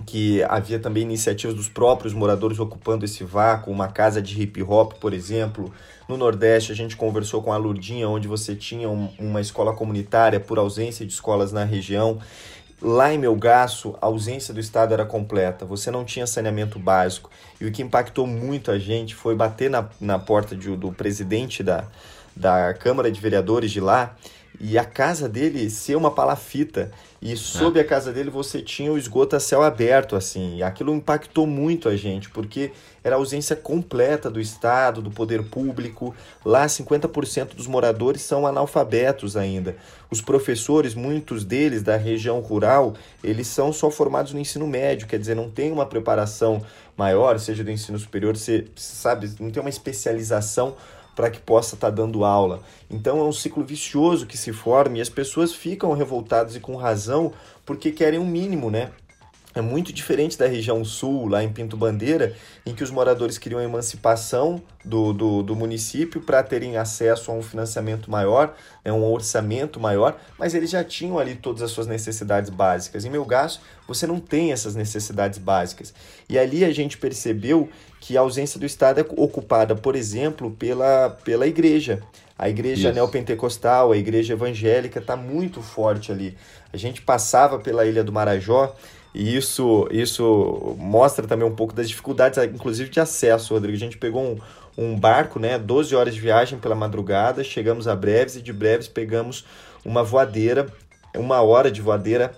que 0.05 0.43
havia 0.45 0.79
também 0.79 1.05
iniciativas 1.05 1.55
dos 1.55 1.69
próprios 1.69 2.13
moradores 2.13 2.59
ocupando 2.59 3.05
esse 3.05 3.23
vácuo, 3.23 3.73
uma 3.73 3.89
casa 3.89 4.21
de 4.21 4.41
hip 4.43 4.63
hop, 4.63 4.95
por 4.95 5.13
exemplo. 5.13 5.73
No 6.09 6.17
Nordeste, 6.17 6.73
a 6.73 6.75
gente 6.75 6.97
conversou 6.97 7.43
com 7.43 7.53
a 7.53 7.57
Lurdinha, 7.57 8.09
onde 8.09 8.27
você 8.27 8.57
tinha 8.57 8.89
um, 8.89 9.09
uma 9.19 9.41
escola 9.41 9.73
comunitária 9.73 10.41
por 10.41 10.59
ausência 10.59 11.07
de 11.07 11.13
escolas 11.13 11.53
na 11.53 11.65
região. 11.65 12.19
Lá 12.83 13.15
em 13.15 13.19
Melgaço, 13.19 13.97
a 14.03 14.07
ausência 14.07 14.53
do 14.53 14.61
Estado 14.61 14.93
era 14.93 15.07
completa, 15.07 15.65
você 15.65 15.91
não 15.91 16.05
tinha 16.05 16.27
saneamento 16.27 16.79
básico. 16.79 17.31
E 17.61 17.65
o 17.65 17.73
que 17.73 17.83
impactou 17.83 18.27
muito 18.27 18.71
a 18.71 18.79
gente 18.79 19.15
foi 19.15 19.35
bater 19.35 19.71
na, 19.71 19.89
na 20.01 20.19
porta 20.19 20.57
de, 20.57 20.77
do 20.77 20.93
presidente 20.93 21.63
da, 21.63 21.85
da 22.35 22.75
Câmara 22.75 23.11
de 23.11 23.21
Vereadores 23.21 23.71
de 23.71 23.81
lá 23.81 24.15
e 24.61 24.79
a 24.79 24.85
casa 24.85 25.29
dele 25.29 25.69
ser 25.69 25.97
uma 25.97 26.11
palafita 26.11 26.91
e 27.25 27.37
sob 27.39 27.79
é. 27.79 27.83
a 27.83 27.87
casa 27.87 28.13
dele 28.13 28.29
você 28.29 28.61
tinha 28.61 28.93
o 28.93 28.99
esgoto 28.99 29.35
a 29.35 29.41
céu 29.41 29.63
aberto 29.63 30.15
assim. 30.15 30.57
E 30.57 30.63
aquilo 30.63 30.95
impactou 30.95 31.47
muito 31.47 31.89
a 31.89 31.97
gente, 31.97 32.29
porque 32.29 32.71
era 33.03 33.17
a 33.17 33.19
ausência 33.19 33.57
completa 33.57 34.31
do 34.31 34.39
Estado, 34.39 35.01
do 35.01 35.11
poder 35.11 35.43
público. 35.43 36.15
Lá 36.45 36.67
50% 36.67 37.55
dos 37.55 37.67
moradores 37.67 38.21
são 38.21 38.47
analfabetos 38.47 39.39
ainda. 39.39 39.75
Os 40.11 40.21
professores, 40.21 40.95
muitos 40.95 41.45
deles 41.45 41.83
da 41.83 41.97
região 41.97 42.41
rural, 42.41 42.95
eles 43.23 43.47
são 43.47 43.73
só 43.73 43.91
formados 43.91 44.35
no 44.35 44.39
ensino 44.39 44.67
médio, 44.67 45.09
quer 45.09 45.19
dizer, 45.19 45.35
não 45.35 45.51
tem 45.51 45.73
uma 45.73 45.87
preparação 45.87 46.63
maior, 46.95 47.39
seja 47.41 47.65
do 47.65 47.71
ensino 47.71 47.99
superior, 47.99 48.37
você 48.37 48.67
sabe, 48.77 49.31
não 49.41 49.51
tem 49.51 49.63
uma 49.63 49.71
especialização 49.71 50.77
para 51.15 51.31
que 51.31 51.41
possa 51.41 51.75
estar 51.75 51.91
tá 51.91 51.95
dando 51.95 52.25
aula. 52.25 52.61
Então 52.91 53.19
é 53.19 53.23
um 53.23 53.33
ciclo 53.33 53.65
vicioso 53.65 54.27
que 54.27 54.37
se 54.37 54.53
forma 54.53 54.99
e 54.99 55.01
as 55.01 55.09
pessoas 55.09 55.53
ficam 55.55 55.93
revoltadas 55.93 56.57
e 56.57 56.61
com 56.61 56.77
razão 56.77 57.33
porque 57.65 57.91
querem 57.91 58.19
um 58.19 58.27
mínimo, 58.27 58.71
né? 58.71 58.91
É 59.55 59.61
muito 59.61 59.93
diferente 59.93 60.37
da 60.37 60.49
região 60.49 60.85
sul, 60.85 61.29
lá 61.29 61.43
em 61.43 61.53
Pinto 61.53 61.77
Bandeira, 61.77 62.35
em 62.67 62.75
que 62.75 62.83
os 62.83 62.91
moradores 62.91 63.39
queriam 63.39 63.61
a 63.61 63.65
emancipação 63.65 64.61
do, 64.85 65.13
do, 65.13 65.43
do 65.45 65.55
município 65.55 66.21
para 66.21 66.43
terem 66.43 66.77
acesso 66.77 67.31
a 67.31 67.35
um 67.35 67.43
financiamento 67.43 68.11
maior, 68.11 68.57
né, 68.85 68.93
um 68.93 69.05
orçamento 69.05 69.79
maior, 69.79 70.19
mas 70.37 70.55
eles 70.55 70.71
já 70.71 70.83
tinham 70.83 71.21
ali 71.21 71.37
todas 71.37 71.63
as 71.63 71.71
suas 71.71 71.87
necessidades 71.87 72.51
básicas. 72.51 73.05
Em 73.05 73.11
Melgaço, 73.11 73.61
você 73.87 74.09
não 74.09 74.19
tem 74.19 74.51
essas 74.51 74.75
necessidades 74.75 75.39
básicas. 75.39 75.95
E 76.29 76.37
ali 76.37 76.65
a 76.65 76.73
gente 76.73 76.99
percebeu 76.99 77.69
que 78.01 78.17
a 78.17 78.21
ausência 78.21 78.59
do 78.59 78.67
Estado 78.67 79.01
é 79.01 79.07
ocupada, 79.17 79.77
por 79.77 79.95
exemplo, 79.95 80.51
pela, 80.51 81.11
pela 81.25 81.47
igreja. 81.47 82.03
A 82.37 82.49
igreja 82.49 82.89
Isso. 82.89 82.95
neopentecostal, 82.95 83.93
a 83.93 83.97
igreja 83.97 84.33
evangélica 84.33 84.99
está 84.99 85.17
muito 85.17 85.63
forte 85.63 86.11
ali. 86.11 86.37
A 86.73 86.77
gente 86.77 87.01
passava 87.01 87.61
pela 87.61 87.87
Ilha 87.87 88.03
do 88.03 88.13
Marajó 88.13 88.75
e 89.15 89.37
isso, 89.37 89.87
isso 89.93 90.77
mostra 90.77 91.27
também 91.27 91.47
um 91.47 91.55
pouco 91.55 91.73
das 91.73 91.89
dificuldades, 91.89 92.37
inclusive 92.53 92.91
de 92.91 92.99
acesso, 92.99 93.55
Rodrigo. 93.55 93.77
A 93.77 93.81
gente 93.81 93.97
pegou 93.97 94.23
um, 94.23 94.39
um 94.77 94.99
barco, 94.99 95.39
né, 95.39 95.57
12 95.57 95.95
horas 95.95 96.15
de 96.15 96.21
viagem 96.21 96.59
pela 96.59 96.75
madrugada, 96.75 97.45
chegamos 97.45 97.87
a 97.87 97.95
Breves 97.95 98.35
e 98.35 98.43
de 98.43 98.53
Breves 98.53 98.89
pegamos 98.89 99.45
uma 99.85 100.03
voadeira, 100.03 100.67
uma 101.15 101.41
hora 101.43 101.71
de 101.71 101.81
voadeira 101.81 102.33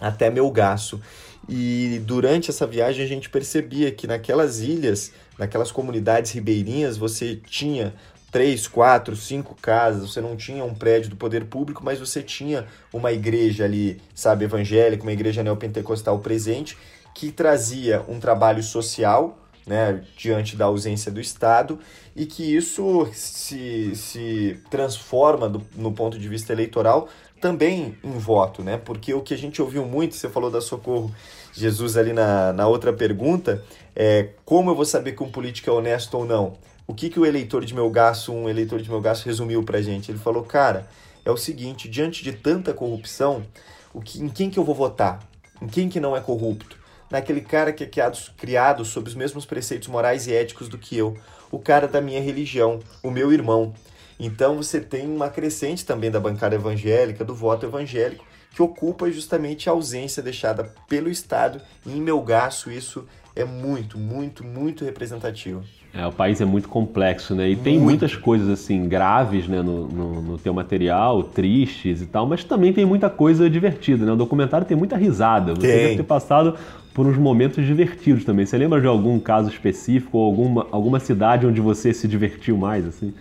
até 0.00 0.28
Melgaço. 0.28 1.00
E 1.48 2.02
durante 2.04 2.50
essa 2.50 2.66
viagem 2.66 3.04
a 3.04 3.08
gente 3.08 3.30
percebia 3.30 3.92
que 3.92 4.06
naquelas 4.06 4.58
ilhas, 4.58 5.12
naquelas 5.38 5.70
comunidades 5.70 6.32
ribeirinhas, 6.32 6.96
você 6.98 7.36
tinha 7.36 7.94
três, 8.30 8.66
quatro, 8.66 9.16
cinco 9.16 9.54
casas, 9.60 10.10
você 10.10 10.20
não 10.20 10.36
tinha 10.36 10.64
um 10.64 10.74
prédio 10.74 11.10
do 11.10 11.16
poder 11.16 11.46
público, 11.46 11.82
mas 11.84 11.98
você 11.98 12.22
tinha 12.22 12.66
uma 12.92 13.12
igreja 13.12 13.64
ali, 13.64 14.00
sabe, 14.14 14.44
evangélica, 14.44 15.02
uma 15.02 15.12
igreja 15.12 15.42
neopentecostal 15.42 16.18
presente, 16.18 16.76
que 17.14 17.32
trazia 17.32 18.04
um 18.08 18.20
trabalho 18.20 18.62
social, 18.62 19.38
né, 19.66 20.02
diante 20.16 20.56
da 20.56 20.66
ausência 20.66 21.10
do 21.10 21.20
Estado, 21.20 21.78
e 22.14 22.26
que 22.26 22.42
isso 22.54 23.08
se, 23.12 23.94
se 23.94 24.60
transforma 24.70 25.48
do, 25.48 25.62
no 25.76 25.92
ponto 25.92 26.18
de 26.18 26.28
vista 26.28 26.52
eleitoral 26.52 27.08
também 27.40 27.96
em 28.02 28.18
voto, 28.18 28.64
né? 28.64 28.76
Porque 28.78 29.14
o 29.14 29.20
que 29.20 29.32
a 29.32 29.38
gente 29.38 29.62
ouviu 29.62 29.84
muito, 29.84 30.16
você 30.16 30.28
falou 30.28 30.50
da 30.50 30.60
Socorro 30.60 31.14
Jesus 31.52 31.96
ali 31.96 32.12
na, 32.12 32.52
na 32.52 32.66
outra 32.66 32.92
pergunta, 32.92 33.62
é 33.94 34.30
como 34.44 34.70
eu 34.70 34.74
vou 34.74 34.84
saber 34.84 35.12
que 35.12 35.22
um 35.22 35.30
político 35.30 35.70
é 35.70 35.72
honesto 35.72 36.14
ou 36.16 36.24
não? 36.24 36.56
O 36.88 36.94
que, 36.94 37.10
que 37.10 37.20
o 37.20 37.26
eleitor 37.26 37.66
de 37.66 37.74
Melgaço, 37.74 38.32
um 38.32 38.48
eleitor 38.48 38.80
de 38.80 38.90
Melgaço, 38.90 39.26
resumiu 39.26 39.62
pra 39.62 39.82
gente? 39.82 40.10
Ele 40.10 40.18
falou, 40.18 40.42
cara, 40.42 40.88
é 41.22 41.30
o 41.30 41.36
seguinte, 41.36 41.86
diante 41.86 42.24
de 42.24 42.32
tanta 42.32 42.72
corrupção, 42.72 43.44
o 43.92 44.00
que, 44.00 44.18
em 44.22 44.28
quem 44.28 44.48
que 44.48 44.58
eu 44.58 44.64
vou 44.64 44.74
votar? 44.74 45.20
Em 45.60 45.66
quem 45.66 45.90
que 45.90 46.00
não 46.00 46.16
é 46.16 46.20
corrupto? 46.22 46.78
Naquele 47.10 47.42
cara 47.42 47.74
que 47.74 47.84
é 47.84 47.86
criado, 47.86 48.18
criado 48.38 48.84
sob 48.86 49.06
os 49.06 49.14
mesmos 49.14 49.44
preceitos 49.44 49.86
morais 49.86 50.26
e 50.26 50.32
éticos 50.32 50.66
do 50.66 50.78
que 50.78 50.96
eu, 50.96 51.14
o 51.50 51.58
cara 51.58 51.86
da 51.86 52.00
minha 52.00 52.22
religião, 52.22 52.80
o 53.02 53.10
meu 53.10 53.30
irmão. 53.34 53.74
Então 54.18 54.56
você 54.56 54.80
tem 54.80 55.06
uma 55.06 55.28
crescente 55.28 55.84
também 55.84 56.10
da 56.10 56.18
bancada 56.18 56.54
evangélica, 56.54 57.22
do 57.22 57.34
voto 57.34 57.66
evangélico, 57.66 58.24
que 58.50 58.62
ocupa 58.62 59.10
justamente 59.10 59.68
a 59.68 59.72
ausência 59.72 60.22
deixada 60.22 60.72
pelo 60.88 61.10
Estado. 61.10 61.60
E 61.84 61.92
em 61.92 62.00
Melgaço 62.00 62.70
isso 62.70 63.06
é 63.36 63.44
muito, 63.44 63.98
muito, 63.98 64.42
muito 64.42 64.86
representativo. 64.86 65.62
É, 65.94 66.06
o 66.06 66.12
país 66.12 66.40
é 66.40 66.44
muito 66.44 66.68
complexo, 66.68 67.34
né? 67.34 67.46
E 67.46 67.54
muito. 67.54 67.64
tem 67.64 67.78
muitas 67.78 68.14
coisas 68.14 68.48
assim 68.48 68.86
graves 68.86 69.48
né, 69.48 69.62
no, 69.62 69.88
no, 69.88 70.22
no, 70.22 70.38
teu 70.38 70.52
material, 70.52 71.22
tristes 71.22 72.02
e 72.02 72.06
tal, 72.06 72.26
mas 72.26 72.44
também 72.44 72.72
tem 72.72 72.84
muita 72.84 73.08
coisa 73.08 73.48
divertida, 73.48 74.04
né? 74.04 74.12
O 74.12 74.16
documentário 74.16 74.66
tem 74.66 74.76
muita 74.76 74.96
risada. 74.96 75.54
Você 75.54 75.66
tem. 75.66 75.76
deve 75.76 75.96
ter 75.96 76.02
passado 76.04 76.56
por 76.92 77.06
uns 77.06 77.16
momentos 77.16 77.64
divertidos 77.64 78.24
também. 78.24 78.44
Você 78.44 78.58
lembra 78.58 78.80
de 78.80 78.86
algum 78.86 79.18
caso 79.18 79.48
específico 79.48 80.18
ou 80.18 80.26
alguma, 80.26 80.66
alguma 80.70 81.00
cidade 81.00 81.46
onde 81.46 81.60
você 81.60 81.94
se 81.94 82.06
divertiu 82.06 82.56
mais, 82.56 82.86
assim? 82.86 83.14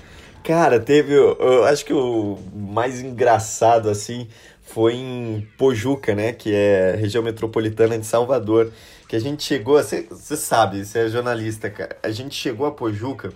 Cara, 0.44 0.80
teve. 0.80 1.14
Eu 1.14 1.64
acho 1.66 1.86
que 1.86 1.94
o 1.94 2.38
mais 2.54 3.02
engraçado, 3.02 3.90
assim, 3.90 4.28
foi 4.62 4.96
em 4.96 5.48
Pojuca, 5.58 6.16
né? 6.16 6.34
Que 6.34 6.54
é 6.54 6.96
região 7.00 7.24
metropolitana 7.24 7.98
de 7.98 8.06
Salvador 8.06 8.72
que 9.08 9.16
a 9.16 9.20
gente 9.20 9.44
chegou, 9.44 9.82
você 9.82 10.36
sabe, 10.36 10.86
você 10.86 11.00
é 11.00 11.10
jornalista, 11.10 11.70
cara. 11.70 11.98
A 12.04 12.10
gente 12.10 12.36
chegou 12.36 12.68
a 12.68 12.72
Pojuca 12.72 13.32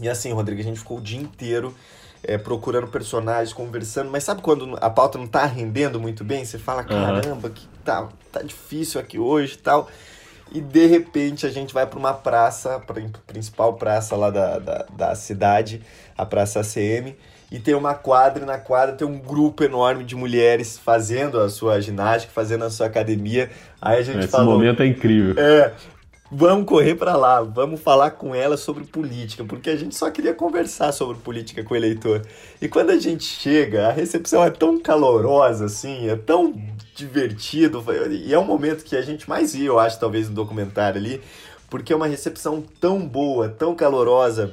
e 0.00 0.08
assim, 0.08 0.32
Rodrigo, 0.32 0.60
a 0.60 0.64
gente 0.64 0.78
ficou 0.78 0.98
o 0.98 1.00
dia 1.00 1.20
inteiro 1.20 1.74
é, 2.22 2.36
procurando 2.36 2.86
personagens, 2.88 3.52
conversando, 3.52 4.10
mas 4.10 4.24
sabe 4.24 4.42
quando 4.42 4.76
a 4.80 4.90
pauta 4.90 5.18
não 5.18 5.26
tá 5.26 5.44
rendendo 5.44 5.98
muito 5.98 6.22
bem? 6.24 6.44
Você 6.44 6.58
fala, 6.58 6.84
caramba, 6.84 7.50
que 7.50 7.66
tá, 7.84 8.08
tá 8.30 8.42
difícil 8.42 9.00
aqui 9.00 9.18
hoje 9.18 9.54
e 9.54 9.58
tal. 9.58 9.88
E 10.50 10.60
de 10.60 10.86
repente 10.86 11.46
a 11.46 11.50
gente 11.50 11.74
vai 11.74 11.86
para 11.86 11.98
uma 11.98 12.14
praça, 12.14 12.80
pra 12.80 13.02
principal 13.26 13.74
praça 13.74 14.16
lá 14.16 14.30
da, 14.30 14.58
da, 14.58 14.86
da 14.90 15.14
cidade, 15.14 15.82
a 16.16 16.24
Praça 16.24 16.60
ACM, 16.60 17.14
e 17.50 17.58
tem 17.58 17.74
uma 17.74 17.94
quadra, 17.94 18.42
e 18.42 18.46
na 18.46 18.58
quadra 18.58 18.94
tem 18.94 19.06
um 19.06 19.18
grupo 19.18 19.64
enorme 19.64 20.04
de 20.04 20.14
mulheres 20.14 20.78
fazendo 20.78 21.40
a 21.40 21.48
sua 21.48 21.80
ginástica, 21.80 22.32
fazendo 22.32 22.64
a 22.64 22.70
sua 22.70 22.86
academia. 22.86 23.50
Aí 23.80 23.98
a 23.98 24.02
gente 24.02 24.18
Esse 24.20 24.28
falou. 24.28 24.54
Esse 24.54 24.58
momento 24.58 24.82
é 24.82 24.86
incrível. 24.86 25.34
É. 25.42 25.72
Vamos 26.30 26.66
correr 26.66 26.94
para 26.94 27.16
lá, 27.16 27.40
vamos 27.40 27.80
falar 27.80 28.10
com 28.10 28.34
ela 28.34 28.58
sobre 28.58 28.84
política, 28.84 29.44
porque 29.44 29.70
a 29.70 29.76
gente 29.76 29.96
só 29.96 30.10
queria 30.10 30.34
conversar 30.34 30.92
sobre 30.92 31.16
política 31.16 31.64
com 31.64 31.72
o 31.72 31.76
eleitor. 31.76 32.20
E 32.60 32.68
quando 32.68 32.90
a 32.90 32.98
gente 32.98 33.24
chega, 33.24 33.88
a 33.88 33.92
recepção 33.92 34.44
é 34.44 34.50
tão 34.50 34.78
calorosa, 34.78 35.64
assim, 35.64 36.06
é 36.06 36.16
tão 36.16 36.54
divertido, 36.94 37.82
e 38.10 38.34
é 38.34 38.38
um 38.38 38.44
momento 38.44 38.84
que 38.84 38.94
a 38.94 39.00
gente 39.00 39.26
mais 39.26 39.54
ia, 39.54 39.68
eu 39.68 39.78
acho, 39.78 39.98
talvez, 39.98 40.28
no 40.28 40.34
documentário 40.34 41.00
ali, 41.00 41.22
porque 41.70 41.94
é 41.94 41.96
uma 41.96 42.06
recepção 42.06 42.62
tão 42.78 43.00
boa, 43.00 43.48
tão 43.48 43.74
calorosa, 43.74 44.52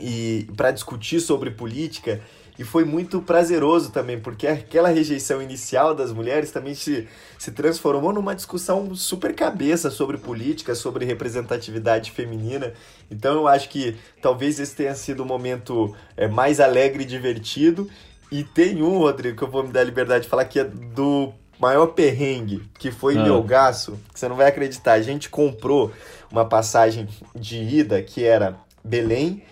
e 0.00 0.48
para 0.56 0.70
discutir 0.70 1.20
sobre 1.20 1.50
política 1.50 2.20
e 2.58 2.64
foi 2.64 2.84
muito 2.84 3.22
prazeroso 3.22 3.92
também, 3.92 4.18
porque 4.18 4.44
aquela 4.44 4.88
rejeição 4.88 5.40
inicial 5.40 5.94
das 5.94 6.12
mulheres 6.12 6.50
também 6.50 6.74
se, 6.74 7.06
se 7.38 7.52
transformou 7.52 8.12
numa 8.12 8.34
discussão 8.34 8.96
super 8.96 9.32
cabeça 9.32 9.90
sobre 9.90 10.18
política, 10.18 10.74
sobre 10.74 11.04
representatividade 11.04 12.10
feminina. 12.10 12.72
Então 13.08 13.34
eu 13.34 13.46
acho 13.46 13.68
que 13.68 13.96
talvez 14.20 14.58
esse 14.58 14.74
tenha 14.74 14.94
sido 14.96 15.20
o 15.20 15.22
um 15.22 15.26
momento 15.26 15.94
é, 16.16 16.26
mais 16.26 16.58
alegre 16.58 17.04
e 17.04 17.06
divertido. 17.06 17.88
E 18.30 18.42
tem 18.42 18.82
um, 18.82 18.98
Rodrigo, 18.98 19.36
que 19.36 19.44
eu 19.44 19.50
vou 19.50 19.62
me 19.62 19.72
dar 19.72 19.80
a 19.80 19.84
liberdade 19.84 20.24
de 20.24 20.30
falar 20.30 20.44
que 20.44 20.58
é 20.58 20.64
do 20.64 21.32
maior 21.60 21.86
perrengue, 21.88 22.64
que 22.76 22.90
foi 22.90 23.16
ah. 23.16 23.22
meu 23.22 23.40
gasto, 23.40 23.96
que 24.12 24.18
você 24.18 24.28
não 24.28 24.34
vai 24.34 24.48
acreditar. 24.48 24.94
A 24.94 25.02
gente 25.02 25.30
comprou 25.30 25.92
uma 26.28 26.44
passagem 26.44 27.08
de 27.36 27.56
ida 27.56 28.02
que 28.02 28.24
era 28.24 28.58
Belém 28.82 29.44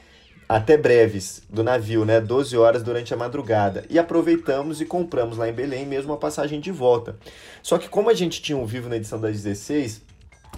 até 0.49 0.77
breves 0.77 1.43
do 1.51 1.65
navio, 1.65 2.05
né? 2.05 2.21
12 2.21 2.57
horas 2.57 2.83
durante 2.83 3.13
a 3.13 3.17
madrugada. 3.17 3.85
E 3.91 3.99
aproveitamos 3.99 4.81
e 4.81 4.85
compramos 4.85 5.37
lá 5.37 5.49
em 5.49 5.53
Belém 5.53 5.85
mesmo 5.85 6.13
a 6.13 6.17
passagem 6.17 6.61
de 6.61 6.71
volta. 6.71 7.17
Só 7.63 7.79
que 7.79 7.89
como 7.89 8.09
a 8.09 8.15
gente 8.15 8.41
tinha 8.41 8.57
um 8.57 8.67
vivo 8.67 8.89
na 8.89 8.97
edição 8.97 9.21
das 9.21 9.43
16, 9.43 10.03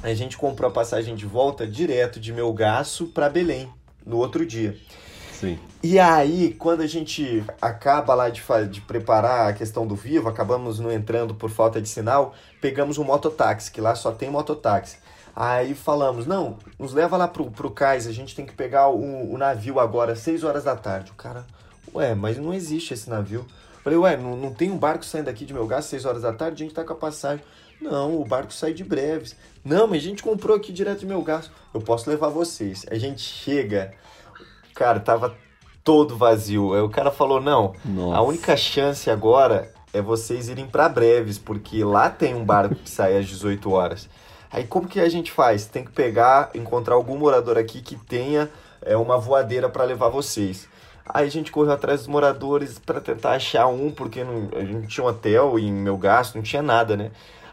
a 0.03 0.15
gente 0.15 0.37
comprou 0.37 0.71
a 0.71 0.73
passagem 0.73 1.15
de 1.15 1.27
volta 1.27 1.67
direto 1.67 2.21
de 2.21 2.33
Melgaço 2.33 3.07
para 3.07 3.29
Belém 3.29 3.69
no 4.05 4.19
outro 4.19 4.45
dia. 4.45 4.77
Sim. 5.33 5.59
E 5.83 5.99
aí, 6.01 6.55
quando 6.59 6.81
a 6.81 6.87
gente 6.87 7.45
acaba 7.63 8.13
lá 8.13 8.29
de, 8.29 8.43
de 8.69 8.81
preparar 8.81 9.49
a 9.49 9.53
questão 9.53 9.87
do 9.87 9.95
vivo, 9.95 10.29
acabamos 10.29 10.81
não 10.81 10.91
entrando 10.91 11.35
por 11.35 11.49
falta 11.49 11.81
de 11.81 11.89
sinal, 11.89 12.35
pegamos 12.61 12.99
um 12.99 13.05
mototáxi, 13.05 13.71
que 13.71 13.81
lá 13.81 13.95
só 13.95 14.11
tem 14.11 14.29
mototáxi. 14.29 14.99
Aí 15.41 15.73
falamos, 15.73 16.27
não, 16.27 16.59
nos 16.77 16.93
leva 16.93 17.17
lá 17.17 17.29
pro, 17.29 17.49
pro 17.49 17.71
cais, 17.71 18.09
a 18.09 18.13
gente 18.13 18.35
tem 18.35 18.45
que 18.45 18.53
pegar 18.53 18.89
o, 18.89 19.33
o 19.33 19.39
navio 19.39 19.79
agora, 19.79 20.17
6 20.17 20.43
horas 20.43 20.65
da 20.65 20.75
tarde. 20.75 21.13
O 21.13 21.15
cara, 21.15 21.47
ué, 21.95 22.13
mas 22.13 22.37
não 22.37 22.53
existe 22.53 22.93
esse 22.93 23.09
navio. 23.09 23.47
Falei, 23.85 23.97
ué, 24.01 24.17
não, 24.17 24.37
não 24.37 24.53
tem 24.53 24.69
um 24.69 24.77
barco 24.77 25.05
saindo 25.05 25.27
daqui 25.27 25.45
de 25.45 25.55
Melgar 25.55 25.79
às 25.79 25.85
6 25.85 26.07
horas 26.07 26.23
da 26.23 26.33
tarde, 26.33 26.65
a 26.65 26.67
gente 26.67 26.75
tá 26.75 26.83
com 26.83 26.93
a 26.93 26.97
passagem. 26.97 27.45
Não, 27.81 28.21
o 28.21 28.25
barco 28.25 28.53
sai 28.53 28.73
de 28.73 28.83
breves. 28.83 29.37
Não, 29.65 29.87
mas 29.87 29.99
a 29.99 30.07
gente 30.07 30.25
comprou 30.25 30.57
aqui 30.57 30.73
direto 30.73 30.99
de 30.99 31.07
Melgar. 31.07 31.45
Eu 31.73 31.83
posso 31.83 32.11
levar 32.11 32.31
vocês. 32.31 32.85
A 32.91 32.99
gente 32.99 33.21
chega, 33.21 33.93
cara, 34.75 34.99
tava 34.99 35.37
todo 35.85 36.17
vazio. 36.17 36.75
Aí 36.75 36.81
o 36.81 36.91
cara 36.91 37.13
falou, 37.13 37.41
não, 37.41 37.75
Nossa. 37.85 38.17
a 38.19 38.23
única 38.23 38.57
chance 38.57 39.09
agora 39.09 39.73
é 39.93 40.03
vocês 40.03 40.49
irem 40.49 40.67
para 40.67 40.89
breves, 40.89 41.39
porque 41.39 41.85
lá 41.85 42.11
tem 42.11 42.35
um 42.35 42.45
barco 42.45 42.75
que 42.75 42.91
sai 42.91 43.17
às 43.17 43.29
18 43.29 43.71
horas. 43.71 44.09
Aí 44.51 44.65
como 44.65 44.89
que 44.89 45.01
a 45.01 45.09
gente 45.09 45.31
faz? 45.31 45.67
Tem 45.67 45.85
que 45.85 45.91
pegar, 45.91 46.51
encontrar 46.55 46.95
algum 46.95 47.17
morador 47.17 47.59
aqui 47.59 47.81
que 47.83 47.97
tenha 47.97 48.51
é, 48.83 48.97
uma 48.97 49.19
voadeira 49.19 49.69
para 49.69 49.85
levar 49.85 50.09
vocês. 50.09 50.69
Aí 51.07 51.27
a 51.27 51.31
gente 51.31 51.51
correu 51.51 51.73
atrás 51.73 52.01
dos 52.01 52.09
moradores 52.09 52.79
para 52.79 53.01
tentar 53.01 53.33
achar 53.33 53.67
um, 53.67 53.91
porque 53.91 54.23
não, 54.23 54.49
a 54.55 54.61
gente 54.61 54.75
não 54.75 54.87
tinha 54.87 55.05
um 55.05 55.09
hotel 55.09 55.59
em 55.59 55.73
meu 55.73 55.97
gasto, 55.97 56.35
não 56.35 56.43
tinha 56.43 56.63
nada, 56.63 56.97
né? 56.97 57.11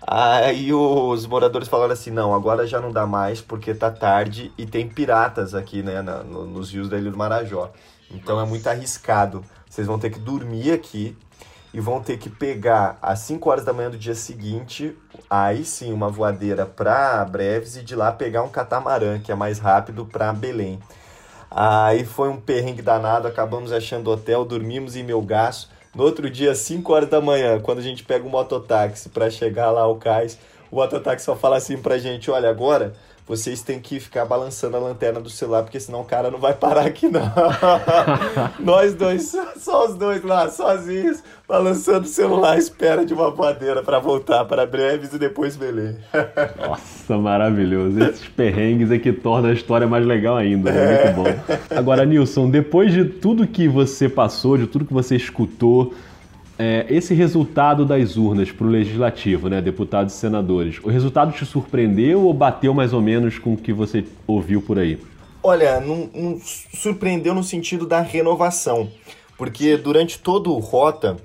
Aí 0.08 0.72
os 0.74 1.26
moradores 1.26 1.68
falaram 1.68 1.94
assim, 1.94 2.12
não, 2.12 2.36
agora 2.36 2.68
já 2.68 2.80
não 2.80 2.92
dá 2.92 3.08
mais 3.08 3.42
porque 3.42 3.74
tá 3.74 3.90
tarde 3.90 4.52
e 4.58 4.66
tem 4.66 4.88
piratas 4.88 5.56
aqui, 5.56 5.82
né, 5.82 6.02
na, 6.02 6.22
no, 6.24 6.46
nos 6.46 6.72
rios 6.72 6.88
da 6.88 6.98
Ilha 6.98 7.10
do 7.10 7.18
Marajó. 7.18 7.72
Então 8.12 8.40
é 8.40 8.46
muito 8.46 8.68
arriscado. 8.68 9.44
Vocês 9.68 9.88
vão 9.88 9.98
ter 9.98 10.12
que 10.12 10.20
dormir 10.20 10.72
aqui 10.72 11.18
e 11.76 11.80
vão 11.82 12.02
ter 12.02 12.18
que 12.18 12.30
pegar 12.30 12.98
às 13.02 13.20
5 13.20 13.50
horas 13.50 13.66
da 13.66 13.74
manhã 13.74 13.90
do 13.90 13.98
dia 13.98 14.16
seguinte, 14.16 14.98
aí 15.30 15.66
sim, 15.66 15.92
uma 15.92 16.08
voadeira 16.08 16.66
para 16.66 17.26
Breves 17.26 17.76
e 17.76 17.82
de 17.82 17.94
lá 17.98 18.14
pegar 18.14 18.44
um 18.44 18.48
catamarã, 18.48 19.20
que 19.20 19.30
é 19.30 19.36
mais 19.36 19.60
rápido, 19.60 20.06
para 20.06 20.32
Belém. 20.32 20.80
Aí 21.52 22.06
foi 22.06 22.30
um 22.30 22.40
perrengue 22.40 22.82
danado, 22.82 23.28
acabamos 23.28 23.74
achando 23.74 24.10
hotel, 24.10 24.46
dormimos 24.46 24.96
em 24.96 25.04
Melgaço. 25.04 25.70
No 25.94 26.04
outro 26.04 26.30
dia, 26.30 26.56
5 26.56 26.94
horas 26.94 27.10
da 27.10 27.20
manhã, 27.20 27.60
quando 27.60 27.80
a 27.80 27.84
gente 27.84 28.06
pega 28.06 28.26
o 28.26 28.30
mototáxi 28.30 29.10
para 29.10 29.30
chegar 29.30 29.70
lá 29.70 29.82
ao 29.82 29.98
cais, 29.98 30.40
o 30.72 30.78
mototáxi 30.78 31.26
só 31.26 31.36
fala 31.36 31.58
assim 31.58 31.78
pra 31.78 31.98
gente: 31.98 32.32
olha, 32.32 32.50
agora 32.50 32.94
vocês 33.28 33.62
têm 33.64 33.80
que 33.80 34.00
ficar 34.00 34.24
balançando 34.24 34.78
a 34.78 34.80
lanterna 34.80 35.20
do 35.20 35.30
celular, 35.30 35.64
porque 35.64 35.80
senão 35.80 36.02
o 36.02 36.06
cara 36.06 36.30
não 36.30 36.38
vai 36.38 36.54
parar 36.54 36.86
aqui, 36.86 37.08
não. 37.08 37.32
Nós 38.60 38.94
dois, 38.94 39.36
só 39.58 39.88
os 39.88 39.96
dois 39.96 40.24
lá, 40.24 40.48
sozinhos, 40.50 41.24
balançando 41.48 42.06
o 42.06 42.10
celular 42.10 42.54
à 42.54 42.58
espera 42.58 43.04
de 43.04 43.16
uma 43.16 43.32
voadeira 43.32 43.82
para 43.82 43.98
voltar 43.98 44.46
para 44.46 44.66
Breves 44.68 45.12
e 45.12 45.18
depois 45.18 45.56
Belém. 45.56 45.98
Nossa, 46.68 47.18
maravilhoso. 47.18 48.00
Esses 48.00 48.28
perrengues 48.28 48.92
é 48.92 49.00
que 49.00 49.12
tornam 49.12 49.50
a 49.50 49.54
história 49.54 49.88
mais 49.88 50.06
legal 50.06 50.38
ainda, 50.38 50.72
né? 50.72 51.06
Muito 51.06 51.16
bom. 51.16 51.56
Agora, 51.76 52.06
Nilson, 52.06 52.50
depois 52.50 52.94
de 52.94 53.06
tudo 53.06 53.48
que 53.48 53.68
você 53.68 54.08
passou, 54.08 54.56
de 54.56 54.68
tudo 54.68 54.86
que 54.86 54.94
você 54.94 55.16
escutou, 55.16 55.96
é, 56.58 56.86
esse 56.90 57.14
resultado 57.14 57.86
das 57.86 58.16
urnas 58.16 58.52
para 58.52 58.66
o 58.66 58.70
legislativo, 58.70 59.50
né, 59.50 59.62
deputados 59.62 60.14
e 60.14 60.18
senadores, 60.18 60.80
o 60.84 60.90
resultado 60.90 61.34
te 61.34 61.46
surpreendeu 61.46 62.22
ou 62.22 62.34
bateu 62.34 62.74
mais 62.74 62.94
ou 62.94 63.02
menos 63.02 63.38
com 63.38 63.54
o 63.54 63.58
que 63.58 63.74
você 63.74 64.06
ouviu 64.26 64.62
por 64.62 64.80
aí? 64.80 64.98
Olha, 65.44 65.80
não, 65.80 66.10
não 66.14 66.40
surpreendeu 66.74 67.36
no 67.36 67.44
sentido 67.44 67.86
da 67.86 68.02
renovação, 68.02 68.90
porque 69.38 69.78
durante 69.78 70.18
todo 70.18 70.52
o 70.54 70.60
Rota, 70.60 71.18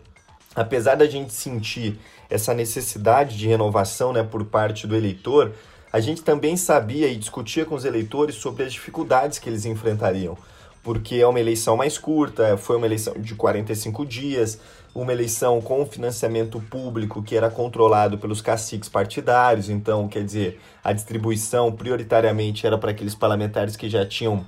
apesar 0.55 0.97
da 0.97 1.07
gente 1.07 1.33
sentir 1.33 1.99
essa 2.29 2.53
necessidade 2.53 3.37
de 3.37 3.47
renovação 3.47 4.13
né, 4.13 4.23
por 4.23 4.45
parte 4.45 4.87
do 4.87 4.95
eleitor, 4.95 5.53
a 5.93 6.01
gente 6.01 6.23
também 6.23 6.57
sabia 6.57 7.09
e 7.09 7.17
discutia 7.17 7.65
com 7.65 7.75
os 7.75 7.85
eleitores 7.85 8.37
sobre 8.37 8.65
as 8.65 8.73
dificuldades 8.73 9.39
que 9.39 9.49
eles 9.49 9.65
enfrentariam, 9.65 10.37
porque 10.83 11.17
é 11.17 11.27
uma 11.27 11.41
eleição 11.41 11.77
mais 11.77 11.99
curta, 11.99 12.57
foi 12.57 12.77
uma 12.77 12.87
eleição 12.87 13.15
de 13.15 13.35
45 13.35 14.07
dias, 14.07 14.61
uma 14.95 15.13
eleição 15.13 15.61
com 15.61 15.87
financiamento 15.87 16.61
público 16.61 17.23
que 17.23 17.37
era 17.37 17.51
controlado 17.51 18.19
pelos 18.19 18.41
caciques 18.41 18.89
partidários, 18.89 19.69
então, 19.69 20.09
quer 20.09 20.25
dizer, 20.25 20.61
a 20.83 20.93
distribuição 20.93 21.71
prioritariamente 21.71 22.67
era 22.67 22.77
para 22.77 22.91
aqueles 22.91 23.15
parlamentares 23.15 23.77
que 23.77 23.89
já 23.89 24.05
tinham 24.05 24.45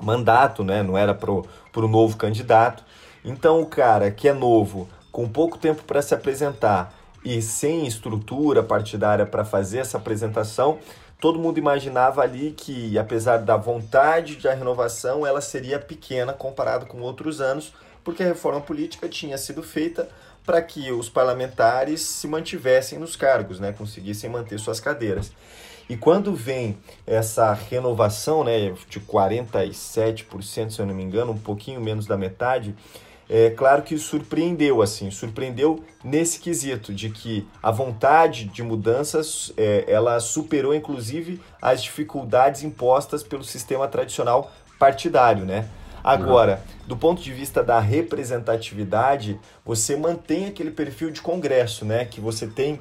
mandato, 0.00 0.64
né? 0.64 0.82
não 0.82 0.96
era 0.96 1.14
para 1.14 1.30
o 1.30 1.88
novo 1.88 2.16
candidato. 2.16 2.84
Então, 3.24 3.60
o 3.60 3.66
cara 3.66 4.10
que 4.10 4.28
é 4.28 4.32
novo, 4.32 4.88
com 5.10 5.28
pouco 5.28 5.58
tempo 5.58 5.82
para 5.84 6.02
se 6.02 6.14
apresentar 6.14 6.94
e 7.24 7.40
sem 7.40 7.86
estrutura 7.86 8.62
partidária 8.62 9.24
para 9.24 9.44
fazer 9.44 9.78
essa 9.78 9.96
apresentação, 9.96 10.78
todo 11.20 11.38
mundo 11.38 11.58
imaginava 11.58 12.20
ali 12.22 12.50
que, 12.50 12.98
apesar 12.98 13.38
da 13.38 13.56
vontade 13.56 14.36
de 14.36 14.48
a 14.48 14.54
renovação, 14.54 15.24
ela 15.24 15.40
seria 15.40 15.78
pequena 15.78 16.32
comparado 16.32 16.86
com 16.86 17.00
outros 17.00 17.40
anos, 17.40 17.72
porque 18.04 18.22
a 18.22 18.26
reforma 18.26 18.60
política 18.60 19.08
tinha 19.08 19.38
sido 19.38 19.62
feita 19.62 20.08
para 20.44 20.60
que 20.60 20.90
os 20.90 21.08
parlamentares 21.08 22.00
se 22.00 22.26
mantivessem 22.26 22.98
nos 22.98 23.14
cargos, 23.14 23.60
né, 23.60 23.72
conseguissem 23.72 24.28
manter 24.28 24.58
suas 24.58 24.80
cadeiras. 24.80 25.32
E 25.88 25.96
quando 25.96 26.34
vem 26.34 26.78
essa 27.06 27.52
renovação, 27.52 28.44
né, 28.44 28.72
de 28.88 29.00
47%, 29.00 30.70
se 30.70 30.80
eu 30.80 30.86
não 30.86 30.94
me 30.94 31.02
engano, 31.02 31.32
um 31.32 31.38
pouquinho 31.38 31.80
menos 31.80 32.06
da 32.06 32.16
metade, 32.16 32.74
é 33.28 33.50
claro 33.50 33.82
que 33.82 33.96
surpreendeu, 33.96 34.82
assim, 34.82 35.10
surpreendeu 35.10 35.82
nesse 36.04 36.38
quesito 36.38 36.92
de 36.92 37.08
que 37.08 37.46
a 37.62 37.70
vontade 37.70 38.44
de 38.44 38.62
mudanças, 38.62 39.52
é, 39.56 39.84
ela 39.86 40.18
superou 40.20 40.74
inclusive 40.74 41.40
as 41.60 41.82
dificuldades 41.82 42.62
impostas 42.62 43.22
pelo 43.22 43.44
sistema 43.44 43.88
tradicional 43.88 44.52
partidário, 44.78 45.44
né? 45.44 45.68
Agora, 46.02 46.62
do 46.86 46.96
ponto 46.96 47.22
de 47.22 47.32
vista 47.32 47.62
da 47.62 47.78
representatividade, 47.78 49.38
você 49.64 49.96
mantém 49.96 50.46
aquele 50.46 50.70
perfil 50.70 51.10
de 51.10 51.22
Congresso, 51.22 51.84
né? 51.84 52.04
Que 52.04 52.20
você 52.20 52.46
tem 52.46 52.80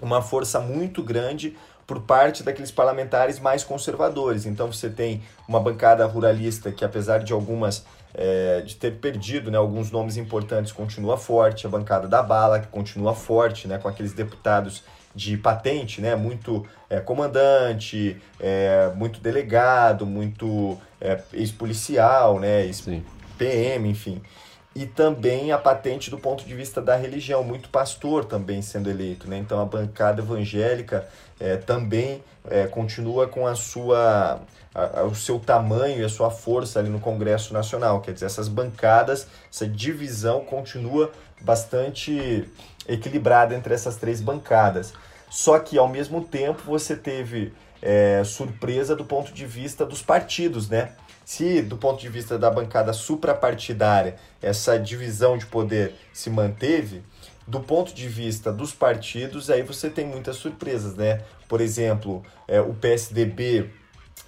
uma 0.00 0.20
força 0.22 0.60
muito 0.60 1.02
grande 1.02 1.56
por 1.86 2.02
parte 2.02 2.42
daqueles 2.42 2.70
parlamentares 2.70 3.40
mais 3.40 3.64
conservadores. 3.64 4.46
Então 4.46 4.72
você 4.72 4.88
tem 4.88 5.22
uma 5.48 5.58
bancada 5.58 6.06
ruralista 6.06 6.70
que, 6.70 6.84
apesar 6.84 7.18
de 7.18 7.32
algumas 7.32 7.84
é, 8.14 8.60
de 8.60 8.76
ter 8.76 8.96
perdido 8.96 9.50
né, 9.50 9.58
alguns 9.58 9.90
nomes 9.90 10.16
importantes, 10.16 10.72
continua 10.72 11.16
forte. 11.16 11.66
A 11.66 11.70
bancada 11.70 12.06
da 12.06 12.22
bala 12.22 12.60
que 12.60 12.68
continua 12.68 13.14
forte, 13.14 13.66
né, 13.66 13.78
com 13.78 13.88
aqueles 13.88 14.12
deputados 14.12 14.84
de 15.14 15.36
patente, 15.36 16.00
né, 16.00 16.14
muito 16.14 16.66
é, 16.88 17.00
comandante, 17.00 18.20
é, 18.38 18.90
muito 18.94 19.20
delegado, 19.20 20.06
muito 20.06 20.78
é, 21.00 21.20
ex-policial, 21.32 22.38
né, 22.38 22.64
ex-PM, 22.64 23.88
enfim. 23.88 24.22
E 24.74 24.86
também 24.86 25.50
a 25.50 25.58
patente 25.58 26.10
do 26.10 26.18
ponto 26.18 26.44
de 26.44 26.54
vista 26.54 26.80
da 26.80 26.94
religião, 26.94 27.42
muito 27.42 27.68
pastor 27.70 28.24
também 28.24 28.62
sendo 28.62 28.88
eleito. 28.88 29.28
Né? 29.28 29.38
Então 29.38 29.60
a 29.60 29.64
bancada 29.64 30.22
evangélica 30.22 31.08
é, 31.40 31.56
também 31.56 32.22
é, 32.48 32.66
continua 32.68 33.26
com 33.26 33.48
a 33.48 33.56
sua, 33.56 34.40
a, 34.72 35.00
a, 35.00 35.04
o 35.04 35.14
seu 35.14 35.40
tamanho 35.40 36.00
e 36.00 36.04
a 36.04 36.08
sua 36.08 36.30
força 36.30 36.78
ali 36.78 36.88
no 36.88 37.00
Congresso 37.00 37.52
Nacional. 37.52 38.00
Quer 38.00 38.12
dizer, 38.12 38.26
essas 38.26 38.46
bancadas, 38.46 39.26
essa 39.52 39.66
divisão 39.66 40.44
continua 40.44 41.10
bastante 41.40 42.48
equilibrada 42.88 43.54
entre 43.54 43.74
essas 43.74 43.96
três 43.96 44.20
bancadas. 44.20 44.92
Só 45.28 45.58
que, 45.58 45.78
ao 45.78 45.88
mesmo 45.88 46.24
tempo, 46.24 46.62
você 46.66 46.96
teve 46.96 47.52
é, 47.80 48.22
surpresa 48.24 48.96
do 48.96 49.04
ponto 49.04 49.32
de 49.32 49.46
vista 49.46 49.86
dos 49.86 50.02
partidos, 50.02 50.68
né? 50.68 50.92
Se, 51.24 51.62
do 51.62 51.76
ponto 51.76 52.00
de 52.00 52.08
vista 52.08 52.36
da 52.36 52.50
bancada 52.50 52.92
suprapartidária, 52.92 54.16
essa 54.42 54.78
divisão 54.78 55.38
de 55.38 55.46
poder 55.46 55.94
se 56.12 56.28
manteve, 56.28 57.02
do 57.46 57.60
ponto 57.60 57.94
de 57.94 58.08
vista 58.08 58.52
dos 58.52 58.72
partidos, 58.72 59.50
aí 59.50 59.62
você 59.62 59.88
tem 59.88 60.06
muitas 60.06 60.36
surpresas, 60.36 60.94
né? 60.94 61.20
Por 61.48 61.60
exemplo, 61.60 62.22
é, 62.48 62.60
o 62.60 62.74
PSDB 62.74 63.70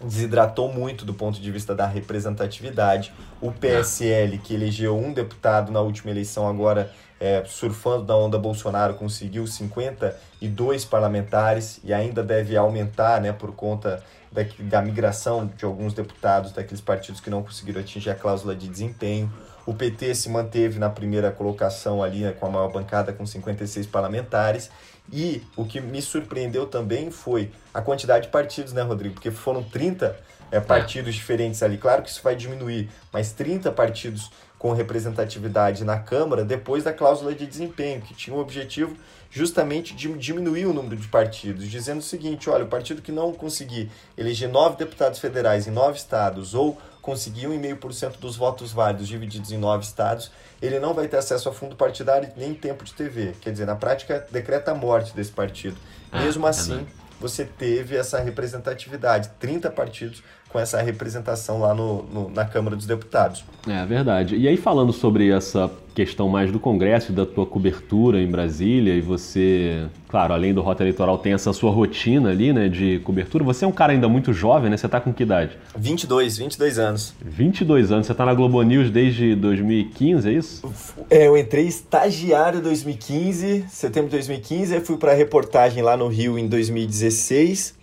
desidratou 0.00 0.72
muito 0.72 1.04
do 1.04 1.14
ponto 1.14 1.40
de 1.40 1.50
vista 1.50 1.74
da 1.74 1.86
representatividade. 1.86 3.12
O 3.40 3.52
PSL, 3.52 4.38
que 4.38 4.54
elegeu 4.54 4.98
um 4.98 5.12
deputado 5.12 5.70
na 5.70 5.80
última 5.80 6.10
eleição, 6.10 6.48
agora 6.48 6.90
é, 7.22 7.44
surfando 7.46 8.04
na 8.04 8.16
onda 8.16 8.36
Bolsonaro, 8.36 8.94
conseguiu 8.94 9.46
52 9.46 10.84
parlamentares 10.84 11.78
e 11.84 11.94
ainda 11.94 12.20
deve 12.20 12.56
aumentar 12.56 13.20
né, 13.20 13.32
por 13.32 13.54
conta 13.54 14.02
da, 14.32 14.42
da 14.58 14.82
migração 14.82 15.46
de 15.46 15.64
alguns 15.64 15.94
deputados 15.94 16.50
daqueles 16.50 16.80
partidos 16.80 17.20
que 17.20 17.30
não 17.30 17.40
conseguiram 17.40 17.80
atingir 17.80 18.10
a 18.10 18.16
cláusula 18.16 18.56
de 18.56 18.66
desempenho. 18.66 19.32
O 19.64 19.72
PT 19.72 20.16
se 20.16 20.28
manteve 20.28 20.80
na 20.80 20.90
primeira 20.90 21.30
colocação 21.30 22.02
ali, 22.02 22.22
né, 22.24 22.32
com 22.32 22.46
a 22.46 22.50
maior 22.50 22.72
bancada, 22.72 23.12
com 23.12 23.24
56 23.24 23.86
parlamentares. 23.86 24.68
E 25.12 25.44
o 25.56 25.64
que 25.64 25.80
me 25.80 26.02
surpreendeu 26.02 26.66
também 26.66 27.12
foi 27.12 27.52
a 27.72 27.80
quantidade 27.80 28.26
de 28.26 28.32
partidos, 28.32 28.72
né, 28.72 28.82
Rodrigo? 28.82 29.14
Porque 29.14 29.30
foram 29.30 29.62
30 29.62 30.16
é, 30.50 30.58
partidos 30.58 31.14
diferentes 31.14 31.62
ali. 31.62 31.78
Claro 31.78 32.02
que 32.02 32.10
isso 32.10 32.20
vai 32.20 32.34
diminuir, 32.34 32.90
mas 33.12 33.30
30 33.30 33.70
partidos 33.70 34.28
com 34.62 34.72
representatividade 34.72 35.84
na 35.84 35.98
Câmara 35.98 36.44
depois 36.44 36.84
da 36.84 36.92
cláusula 36.92 37.34
de 37.34 37.44
desempenho, 37.48 38.00
que 38.00 38.14
tinha 38.14 38.36
o 38.36 38.38
objetivo 38.38 38.96
justamente 39.28 39.92
de 39.92 40.06
diminuir 40.16 40.66
o 40.66 40.72
número 40.72 40.94
de 40.94 41.08
partidos, 41.08 41.68
dizendo 41.68 41.98
o 41.98 42.02
seguinte: 42.02 42.48
olha, 42.48 42.62
o 42.62 42.68
partido 42.68 43.02
que 43.02 43.10
não 43.10 43.32
conseguir 43.32 43.90
eleger 44.16 44.48
nove 44.48 44.76
deputados 44.76 45.18
federais 45.18 45.66
em 45.66 45.72
nove 45.72 45.98
estados 45.98 46.54
ou 46.54 46.80
conseguir 47.00 47.48
1,5% 47.48 48.20
dos 48.20 48.36
votos 48.36 48.72
válidos 48.72 49.08
divididos 49.08 49.50
em 49.50 49.58
nove 49.58 49.84
estados, 49.84 50.30
ele 50.62 50.78
não 50.78 50.94
vai 50.94 51.08
ter 51.08 51.16
acesso 51.16 51.48
a 51.48 51.52
fundo 51.52 51.74
partidário 51.74 52.30
nem 52.36 52.54
tempo 52.54 52.84
de 52.84 52.94
TV. 52.94 53.34
Quer 53.40 53.50
dizer, 53.50 53.66
na 53.66 53.74
prática, 53.74 54.24
decreta 54.30 54.70
a 54.70 54.74
morte 54.76 55.12
desse 55.12 55.32
partido. 55.32 55.76
Ah, 56.12 56.22
Mesmo 56.22 56.46
assim, 56.46 56.86
você 57.22 57.44
teve 57.44 57.96
essa 57.96 58.18
representatividade, 58.20 59.30
30 59.38 59.70
partidos 59.70 60.22
com 60.48 60.58
essa 60.58 60.82
representação 60.82 61.60
lá 61.60 61.72
no, 61.72 62.02
no, 62.02 62.30
na 62.30 62.44
Câmara 62.44 62.76
dos 62.76 62.84
Deputados. 62.84 63.44
É 63.66 63.86
verdade. 63.86 64.36
E 64.36 64.46
aí, 64.48 64.56
falando 64.56 64.92
sobre 64.92 65.30
essa 65.30 65.70
questão 65.94 66.28
mais 66.28 66.50
do 66.50 66.58
Congresso 66.58 67.12
e 67.12 67.14
da 67.14 67.26
tua 67.26 67.46
cobertura 67.46 68.20
em 68.20 68.26
Brasília, 68.26 68.94
e 68.94 69.00
você, 69.00 69.84
claro, 70.08 70.32
além 70.32 70.52
do 70.52 70.60
Rota 70.60 70.82
Eleitoral, 70.82 71.18
tem 71.18 71.32
essa 71.32 71.52
sua 71.52 71.70
rotina 71.70 72.30
ali, 72.30 72.52
né, 72.52 72.68
de 72.68 73.00
cobertura. 73.00 73.44
Você 73.44 73.64
é 73.64 73.68
um 73.68 73.72
cara 73.72 73.92
ainda 73.92 74.08
muito 74.08 74.32
jovem, 74.32 74.70
né? 74.70 74.76
Você 74.76 74.88
tá 74.88 75.00
com 75.00 75.12
que 75.12 75.22
idade? 75.22 75.58
22, 75.76 76.38
22 76.38 76.78
anos. 76.78 77.14
22 77.20 77.92
anos. 77.92 78.06
Você 78.06 78.14
tá 78.14 78.24
na 78.24 78.34
Globo 78.34 78.62
News 78.62 78.90
desde 78.90 79.34
2015, 79.34 80.28
é 80.28 80.32
isso? 80.32 80.72
É, 81.10 81.26
eu 81.28 81.36
entrei 81.36 81.66
estagiário 81.66 82.58
em 82.58 82.62
2015, 82.62 83.66
setembro 83.68 84.10
de 84.10 84.16
2015, 84.16 84.74
aí 84.74 84.80
fui 84.80 84.96
para 84.96 85.12
reportagem 85.14 85.82
lá 85.82 85.96
no 85.96 86.08
Rio 86.08 86.38
em 86.38 86.48
2016 86.48 87.81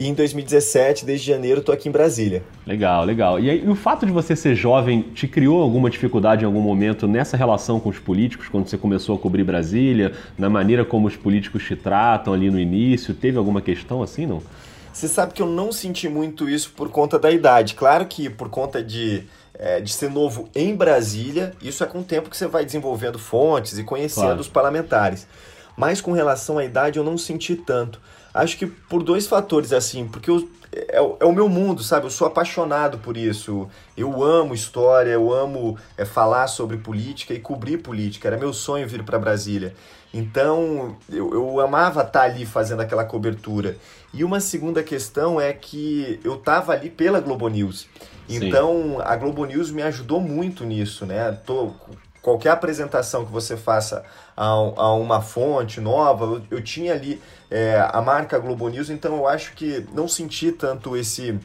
e 0.00 0.08
em 0.08 0.14
2017, 0.14 1.04
desde 1.04 1.26
janeiro, 1.26 1.60
estou 1.60 1.74
aqui 1.74 1.86
em 1.86 1.92
Brasília. 1.92 2.42
Legal, 2.66 3.04
legal. 3.04 3.38
E, 3.38 3.50
aí, 3.50 3.62
e 3.62 3.68
o 3.68 3.74
fato 3.74 4.06
de 4.06 4.12
você 4.12 4.34
ser 4.34 4.54
jovem 4.54 5.02
te 5.02 5.28
criou 5.28 5.60
alguma 5.60 5.90
dificuldade 5.90 6.42
em 6.42 6.46
algum 6.46 6.62
momento 6.62 7.06
nessa 7.06 7.36
relação 7.36 7.78
com 7.78 7.90
os 7.90 7.98
políticos, 7.98 8.48
quando 8.48 8.66
você 8.66 8.78
começou 8.78 9.14
a 9.14 9.18
cobrir 9.18 9.44
Brasília, 9.44 10.14
na 10.38 10.48
maneira 10.48 10.86
como 10.86 11.06
os 11.06 11.16
políticos 11.16 11.64
te 11.64 11.76
tratam 11.76 12.32
ali 12.32 12.50
no 12.50 12.58
início? 12.58 13.12
Teve 13.12 13.36
alguma 13.36 13.60
questão 13.60 14.02
assim, 14.02 14.24
não? 14.24 14.42
Você 14.90 15.06
sabe 15.06 15.34
que 15.34 15.42
eu 15.42 15.46
não 15.46 15.70
senti 15.70 16.08
muito 16.08 16.48
isso 16.48 16.72
por 16.74 16.88
conta 16.88 17.18
da 17.18 17.30
idade. 17.30 17.74
Claro 17.74 18.06
que 18.06 18.30
por 18.30 18.48
conta 18.48 18.82
de, 18.82 19.24
é, 19.52 19.82
de 19.82 19.92
ser 19.92 20.08
novo 20.08 20.48
em 20.54 20.74
Brasília, 20.74 21.52
isso 21.60 21.84
é 21.84 21.86
com 21.86 21.98
o 21.98 22.04
tempo 22.04 22.30
que 22.30 22.38
você 22.38 22.46
vai 22.46 22.64
desenvolvendo 22.64 23.18
fontes 23.18 23.78
e 23.78 23.84
conhecendo 23.84 24.24
claro. 24.24 24.40
os 24.40 24.48
parlamentares. 24.48 25.26
Mas 25.76 26.00
com 26.00 26.12
relação 26.12 26.56
à 26.56 26.64
idade, 26.64 26.98
eu 26.98 27.04
não 27.04 27.18
senti 27.18 27.54
tanto. 27.54 28.00
Acho 28.32 28.56
que 28.56 28.66
por 28.66 29.02
dois 29.02 29.26
fatores, 29.26 29.72
assim, 29.72 30.06
porque 30.06 30.30
eu, 30.30 30.48
é, 30.72 30.96
é, 30.96 31.24
o 31.24 31.32
meu 31.32 31.48
mundo, 31.48 31.82
sabe? 31.82 32.06
Eu 32.06 32.10
sou 32.10 32.26
apaixonado 32.26 32.98
por 32.98 33.16
isso. 33.16 33.68
Eu 33.96 34.22
amo 34.22 34.54
história, 34.54 35.10
eu 35.10 35.32
amo 35.32 35.76
é, 35.96 36.04
falar 36.04 36.46
sobre 36.46 36.76
política 36.76 37.34
e 37.34 37.40
cobrir 37.40 37.78
política. 37.78 38.28
Era 38.28 38.36
meu 38.36 38.52
sonho 38.52 38.88
vir 38.88 39.02
para 39.02 39.18
Brasília. 39.18 39.74
Então, 40.12 40.96
eu, 41.08 41.32
eu 41.32 41.60
amava 41.60 42.00
estar 42.00 42.20
tá 42.20 42.24
ali 42.24 42.46
fazendo 42.46 42.80
aquela 42.80 43.04
cobertura. 43.04 43.76
E 44.12 44.24
uma 44.24 44.40
segunda 44.40 44.82
questão 44.82 45.40
é 45.40 45.52
que 45.52 46.20
eu 46.24 46.34
estava 46.34 46.72
ali 46.72 46.90
pela 46.90 47.20
Globo 47.20 47.48
News. 47.48 47.88
Então, 48.28 48.96
Sim. 48.96 49.02
a 49.04 49.16
Globo 49.16 49.44
News 49.44 49.70
me 49.70 49.82
ajudou 49.82 50.20
muito 50.20 50.64
nisso, 50.64 51.04
né? 51.04 51.32
Tô, 51.44 51.72
qualquer 52.22 52.50
apresentação 52.50 53.24
que 53.24 53.32
você 53.32 53.56
faça 53.56 54.04
a, 54.40 54.46
a 54.46 54.94
uma 54.94 55.20
fonte 55.20 55.82
nova, 55.82 56.24
eu, 56.24 56.42
eu 56.50 56.62
tinha 56.62 56.94
ali 56.94 57.20
é, 57.50 57.86
a 57.92 58.00
marca 58.00 58.38
Globo 58.38 58.70
News, 58.70 58.88
então 58.88 59.14
eu 59.16 59.28
acho 59.28 59.52
que 59.52 59.86
não 59.92 60.08
senti 60.08 60.50
tanto 60.50 60.96
esse, 60.96 61.38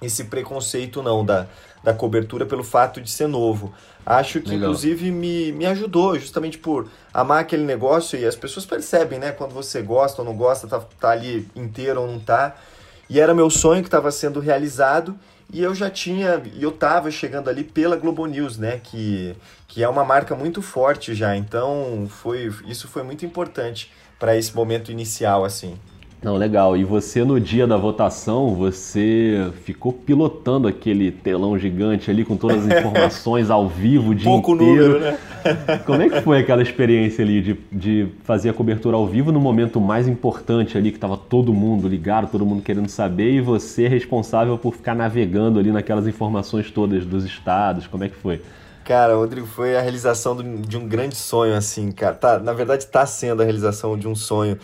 esse 0.00 0.24
preconceito 0.24 1.02
não 1.02 1.22
da, 1.22 1.46
da 1.84 1.92
cobertura 1.92 2.46
pelo 2.46 2.64
fato 2.64 3.02
de 3.02 3.10
ser 3.10 3.26
novo. 3.26 3.74
Acho 4.04 4.40
que, 4.40 4.48
Legal. 4.48 4.70
inclusive, 4.70 5.10
me, 5.10 5.52
me 5.52 5.66
ajudou, 5.66 6.18
justamente 6.18 6.56
por 6.56 6.88
amar 7.12 7.40
aquele 7.40 7.64
negócio 7.64 8.18
e 8.18 8.24
as 8.24 8.34
pessoas 8.34 8.64
percebem, 8.64 9.18
né? 9.18 9.30
Quando 9.30 9.52
você 9.52 9.82
gosta 9.82 10.22
ou 10.22 10.26
não 10.26 10.34
gosta, 10.34 10.66
tá, 10.66 10.80
tá 10.98 11.10
ali 11.10 11.46
inteiro 11.54 12.00
ou 12.00 12.06
não 12.06 12.18
tá. 12.18 12.56
E 13.10 13.20
era 13.20 13.34
meu 13.34 13.50
sonho 13.50 13.82
que 13.82 13.88
estava 13.88 14.10
sendo 14.10 14.40
realizado 14.40 15.18
e 15.52 15.62
eu 15.62 15.74
já 15.74 15.90
tinha, 15.90 16.42
e 16.54 16.62
eu 16.62 16.70
estava 16.70 17.10
chegando 17.10 17.48
ali 17.48 17.64
pela 17.64 17.96
Globo 17.96 18.26
News, 18.26 18.58
né, 18.58 18.80
que, 18.82 19.34
que 19.66 19.82
é 19.82 19.88
uma 19.88 20.04
marca 20.04 20.34
muito 20.34 20.60
forte 20.60 21.14
já. 21.14 21.36
Então, 21.36 22.06
foi 22.08 22.52
isso 22.66 22.86
foi 22.86 23.02
muito 23.02 23.24
importante 23.24 23.90
para 24.18 24.36
esse 24.36 24.54
momento 24.54 24.92
inicial 24.92 25.44
assim. 25.44 25.78
Não, 26.20 26.36
legal. 26.36 26.76
E 26.76 26.84
você 26.84 27.24
no 27.24 27.38
dia 27.38 27.66
da 27.66 27.76
votação, 27.76 28.54
você 28.54 29.50
ficou 29.62 29.92
pilotando 29.92 30.66
aquele 30.66 31.12
telão 31.12 31.56
gigante 31.56 32.10
ali 32.10 32.24
com 32.24 32.36
todas 32.36 32.66
as 32.66 32.66
informações 32.78 33.50
ao 33.50 33.68
vivo 33.68 34.10
o 34.10 34.14
dia 34.14 34.28
Pouco 34.28 34.54
inteiro. 34.54 34.94
Número, 34.94 35.00
né? 35.00 35.18
Como 35.86 36.02
é 36.02 36.08
que 36.08 36.20
foi 36.22 36.40
aquela 36.40 36.60
experiência 36.60 37.22
ali 37.24 37.40
de, 37.40 37.58
de 37.70 38.08
fazer 38.24 38.50
a 38.50 38.52
cobertura 38.52 38.96
ao 38.96 39.06
vivo 39.06 39.30
no 39.30 39.38
momento 39.38 39.80
mais 39.80 40.08
importante 40.08 40.76
ali, 40.76 40.90
que 40.90 40.96
estava 40.96 41.16
todo 41.16 41.54
mundo 41.54 41.86
ligado, 41.86 42.28
todo 42.28 42.44
mundo 42.44 42.62
querendo 42.62 42.88
saber, 42.88 43.30
e 43.32 43.40
você 43.40 43.86
responsável 43.86 44.58
por 44.58 44.74
ficar 44.74 44.96
navegando 44.96 45.60
ali 45.60 45.70
naquelas 45.70 46.06
informações 46.08 46.68
todas 46.68 47.06
dos 47.06 47.24
estados? 47.24 47.86
Como 47.86 48.02
é 48.02 48.08
que 48.08 48.16
foi? 48.16 48.42
Cara, 48.84 49.14
Rodrigo, 49.14 49.46
foi 49.46 49.76
a 49.76 49.82
realização 49.82 50.34
de 50.36 50.76
um 50.76 50.88
grande 50.88 51.14
sonho, 51.14 51.54
assim, 51.54 51.92
cara. 51.92 52.14
Tá, 52.14 52.38
na 52.38 52.54
verdade, 52.54 52.84
está 52.84 53.04
sendo 53.04 53.42
a 53.42 53.44
realização 53.44 53.98
de 53.98 54.08
um 54.08 54.14
sonho 54.14 54.58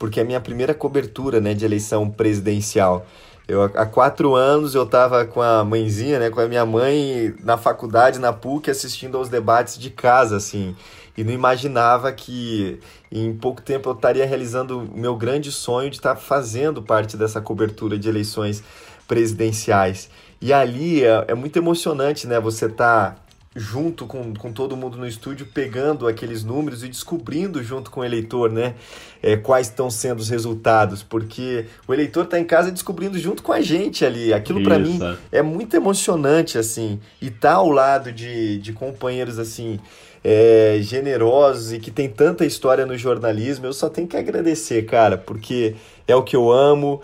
porque 0.00 0.18
é 0.18 0.22
a 0.22 0.26
minha 0.26 0.40
primeira 0.40 0.72
cobertura 0.72 1.42
né, 1.42 1.52
de 1.52 1.62
eleição 1.62 2.08
presidencial. 2.08 3.06
Eu, 3.46 3.64
há 3.64 3.84
quatro 3.84 4.34
anos 4.34 4.74
eu 4.74 4.84
estava 4.84 5.26
com 5.26 5.42
a 5.42 5.62
mãezinha, 5.62 6.18
né, 6.18 6.30
com 6.30 6.40
a 6.40 6.48
minha 6.48 6.64
mãe 6.64 7.34
na 7.44 7.58
faculdade, 7.58 8.18
na 8.18 8.32
PUC, 8.32 8.70
assistindo 8.70 9.18
aos 9.18 9.28
debates 9.28 9.76
de 9.78 9.90
casa, 9.90 10.38
assim. 10.38 10.74
E 11.18 11.22
não 11.22 11.32
imaginava 11.32 12.10
que 12.12 12.80
em 13.12 13.36
pouco 13.36 13.60
tempo 13.60 13.90
eu 13.90 13.92
estaria 13.92 14.24
realizando 14.24 14.78
o 14.78 14.98
meu 14.98 15.14
grande 15.16 15.52
sonho 15.52 15.90
de 15.90 15.96
estar 15.96 16.14
tá 16.14 16.20
fazendo 16.20 16.82
parte 16.82 17.14
dessa 17.14 17.42
cobertura 17.42 17.98
de 17.98 18.08
eleições 18.08 18.64
presidenciais. 19.06 20.08
E 20.40 20.50
ali 20.50 21.04
é, 21.04 21.26
é 21.28 21.34
muito 21.34 21.58
emocionante, 21.58 22.26
né? 22.26 22.40
Você 22.40 22.70
tá 22.70 23.16
junto 23.54 24.06
com, 24.06 24.32
com 24.32 24.52
todo 24.52 24.76
mundo 24.76 24.96
no 24.96 25.06
estúdio, 25.06 25.44
pegando 25.52 26.06
aqueles 26.06 26.44
números 26.44 26.84
e 26.84 26.88
descobrindo 26.88 27.60
junto 27.64 27.90
com 27.90 28.00
o 28.00 28.04
eleitor, 28.04 28.50
né, 28.50 28.76
é, 29.20 29.36
quais 29.36 29.66
estão 29.66 29.90
sendo 29.90 30.20
os 30.20 30.28
resultados, 30.28 31.02
porque 31.02 31.66
o 31.86 31.92
eleitor 31.92 32.24
está 32.24 32.38
em 32.38 32.44
casa 32.44 32.70
descobrindo 32.70 33.18
junto 33.18 33.42
com 33.42 33.52
a 33.52 33.60
gente 33.60 34.04
ali. 34.04 34.32
Aquilo 34.32 34.62
para 34.62 34.78
mim 34.78 35.00
é 35.32 35.42
muito 35.42 35.74
emocionante, 35.74 36.58
assim, 36.58 37.00
e 37.20 37.28
tá 37.28 37.54
ao 37.54 37.70
lado 37.70 38.12
de, 38.12 38.58
de 38.58 38.72
companheiros 38.72 39.38
assim. 39.38 39.80
É, 40.22 40.78
generosos 40.82 41.72
e 41.72 41.78
que 41.78 41.90
tem 41.90 42.06
tanta 42.06 42.44
história 42.44 42.84
no 42.84 42.94
jornalismo, 42.94 43.64
eu 43.64 43.72
só 43.72 43.88
tenho 43.88 44.06
que 44.06 44.18
agradecer, 44.18 44.84
cara, 44.84 45.16
porque 45.16 45.76
é 46.06 46.14
o 46.14 46.22
que 46.22 46.36
eu 46.36 46.52
amo. 46.52 47.00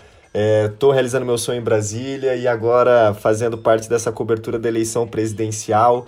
Estou 0.71 0.91
é, 0.91 0.93
realizando 0.93 1.25
meu 1.25 1.35
sonho 1.35 1.59
em 1.59 1.63
Brasília 1.63 2.35
e 2.35 2.47
agora 2.47 3.15
fazendo 3.15 3.57
parte 3.57 3.89
dessa 3.89 4.11
cobertura 4.11 4.59
da 4.59 4.69
eleição 4.69 5.07
presidencial 5.07 6.05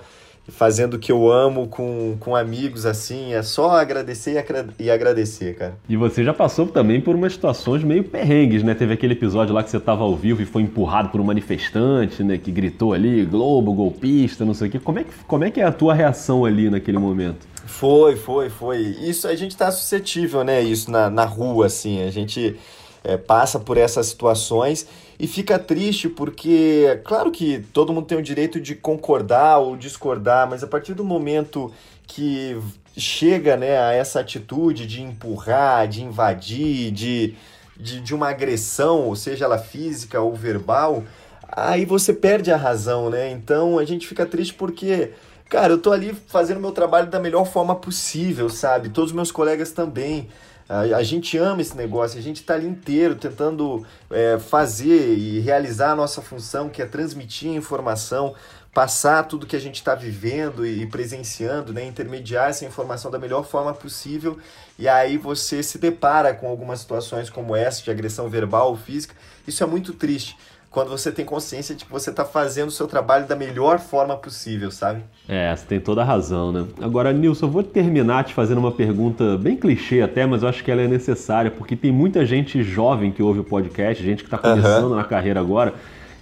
fazendo 0.49 0.95
o 0.95 0.99
que 0.99 1.11
eu 1.11 1.31
amo 1.31 1.67
com, 1.67 2.17
com 2.19 2.35
amigos, 2.35 2.85
assim, 2.85 3.33
é 3.33 3.41
só 3.41 3.71
agradecer 3.71 4.33
e, 4.33 4.83
e 4.83 4.91
agradecer, 4.91 5.55
cara. 5.55 5.75
E 5.87 5.95
você 5.95 6.23
já 6.23 6.33
passou 6.33 6.67
também 6.67 6.99
por 7.01 7.15
umas 7.15 7.33
situações 7.33 7.83
meio 7.83 8.03
perrengues, 8.03 8.63
né? 8.63 8.73
Teve 8.73 8.93
aquele 8.93 9.13
episódio 9.13 9.53
lá 9.53 9.63
que 9.63 9.69
você 9.69 9.79
tava 9.79 10.03
ao 10.03 10.15
vivo 10.15 10.41
e 10.41 10.45
foi 10.45 10.61
empurrado 10.61 11.09
por 11.09 11.21
um 11.21 11.23
manifestante, 11.23 12.23
né? 12.23 12.37
Que 12.37 12.51
gritou 12.51 12.93
ali, 12.93 13.25
Globo, 13.25 13.73
golpista, 13.73 14.45
não 14.45 14.53
sei 14.53 14.67
o 14.67 14.71
quê. 14.71 14.79
Como 14.79 14.99
é 14.99 15.03
que, 15.03 15.11
como 15.27 15.43
é, 15.43 15.51
que 15.51 15.61
é 15.61 15.65
a 15.65 15.71
tua 15.71 15.93
reação 15.93 16.45
ali 16.45 16.69
naquele 16.69 16.97
momento? 16.97 17.47
Foi, 17.65 18.15
foi, 18.15 18.49
foi. 18.49 18.79
Isso, 18.79 19.27
a 19.27 19.35
gente 19.35 19.55
tá 19.55 19.71
suscetível, 19.71 20.43
né? 20.43 20.61
Isso 20.61 20.89
na, 20.91 21.09
na 21.09 21.25
rua, 21.25 21.67
assim, 21.67 22.01
a 22.01 22.11
gente 22.11 22.55
é, 23.03 23.15
passa 23.17 23.59
por 23.59 23.77
essas 23.77 24.07
situações 24.07 24.87
e 25.19 25.27
fica 25.27 25.59
triste 25.59 26.07
porque, 26.07 27.01
claro 27.03 27.29
que 27.29 27.59
todo 27.73 27.91
mundo 27.91 28.05
tem 28.05 28.17
o 28.17 28.21
direito 28.21 28.59
de 28.59 28.73
concordar 28.73 29.57
ou 29.57 29.75
discordar, 29.75 30.49
mas 30.49 30.63
a 30.63 30.67
partir 30.67 30.93
do 30.93 31.03
momento 31.03 31.73
que 32.07 32.57
chega 32.95 33.57
né, 33.57 33.77
a 33.77 33.91
essa 33.91 34.21
atitude 34.21 34.87
de 34.87 35.01
empurrar, 35.01 35.89
de 35.89 36.01
invadir, 36.03 36.91
de, 36.91 37.35
de, 37.75 37.99
de 37.99 38.15
uma 38.15 38.29
agressão, 38.29 39.01
ou 39.07 39.15
seja 39.15 39.43
ela 39.43 39.57
física 39.57 40.21
ou 40.21 40.33
verbal, 40.33 41.03
aí 41.51 41.83
você 41.83 42.13
perde 42.13 42.49
a 42.49 42.57
razão, 42.57 43.09
né? 43.09 43.29
Então 43.29 43.77
a 43.77 43.83
gente 43.83 44.07
fica 44.07 44.25
triste 44.25 44.53
porque 44.53 45.11
cara, 45.49 45.73
eu 45.73 45.77
tô 45.79 45.91
ali 45.91 46.15
fazendo 46.27 46.61
meu 46.61 46.71
trabalho 46.71 47.07
da 47.07 47.19
melhor 47.19 47.45
forma 47.45 47.75
possível, 47.75 48.49
sabe? 48.49 48.89
Todos 48.89 49.09
os 49.09 49.15
meus 49.15 49.31
colegas 49.31 49.71
também. 49.71 50.29
A, 50.69 50.81
a 50.97 51.03
gente 51.03 51.35
ama 51.35 51.61
esse 51.61 51.75
negócio, 51.75 52.19
a 52.19 52.21
gente 52.21 52.41
está 52.41 52.53
ali 52.53 52.67
inteiro 52.67 53.15
tentando 53.15 53.83
é, 54.11 54.37
fazer 54.37 55.17
e 55.17 55.39
realizar 55.39 55.93
a 55.93 55.95
nossa 55.95 56.21
função, 56.21 56.69
que 56.69 56.79
é 56.79 56.85
transmitir 56.85 57.49
informação, 57.49 58.35
passar 58.71 59.23
tudo 59.23 59.47
que 59.47 59.55
a 59.55 59.59
gente 59.59 59.77
está 59.77 59.95
vivendo 59.95 60.63
e 60.63 60.85
presenciando, 60.85 61.73
né, 61.73 61.83
intermediar 61.83 62.49
essa 62.49 62.65
informação 62.65 63.09
da 63.09 63.17
melhor 63.17 63.43
forma 63.43 63.73
possível. 63.73 64.37
E 64.77 64.87
aí 64.87 65.17
você 65.17 65.63
se 65.63 65.79
depara 65.79 66.35
com 66.35 66.47
algumas 66.47 66.79
situações 66.81 67.31
como 67.31 67.55
essa, 67.55 67.81
de 67.81 67.89
agressão 67.89 68.29
verbal 68.29 68.69
ou 68.69 68.77
física. 68.77 69.15
Isso 69.47 69.63
é 69.63 69.65
muito 69.65 69.93
triste. 69.93 70.37
Quando 70.71 70.89
você 70.89 71.11
tem 71.11 71.25
consciência 71.25 71.73
de 71.73 71.83
que 71.83 71.91
você 71.91 72.11
está 72.11 72.23
fazendo 72.23 72.67
o 72.67 72.71
seu 72.71 72.87
trabalho 72.87 73.25
da 73.25 73.35
melhor 73.35 73.79
forma 73.79 74.15
possível, 74.15 74.69
sabe? 74.69 75.01
É, 75.27 75.55
você 75.55 75.65
tem 75.65 75.79
toda 75.79 76.01
a 76.01 76.05
razão, 76.05 76.51
né? 76.51 76.65
Agora, 76.79 77.11
Nilson, 77.11 77.47
eu 77.47 77.49
vou 77.49 77.63
terminar 77.63 78.23
te 78.23 78.33
fazendo 78.33 78.59
uma 78.59 78.71
pergunta 78.71 79.35
bem 79.37 79.55
clichê 79.55 80.01
até, 80.01 80.25
mas 80.27 80.43
eu 80.43 80.49
acho 80.49 80.63
que 80.63 80.69
ela 80.69 80.81
é 80.81 80.87
necessária, 80.87 81.49
porque 81.49 81.75
tem 81.75 81.91
muita 81.91 82.23
gente 82.25 82.61
jovem 82.61 83.11
que 83.11 83.23
ouve 83.23 83.39
o 83.39 83.43
podcast, 83.43 84.03
gente 84.03 84.23
que 84.23 84.27
está 84.27 84.37
começando 84.37 84.91
uhum. 84.91 84.95
na 84.95 85.03
carreira 85.03 85.39
agora. 85.39 85.73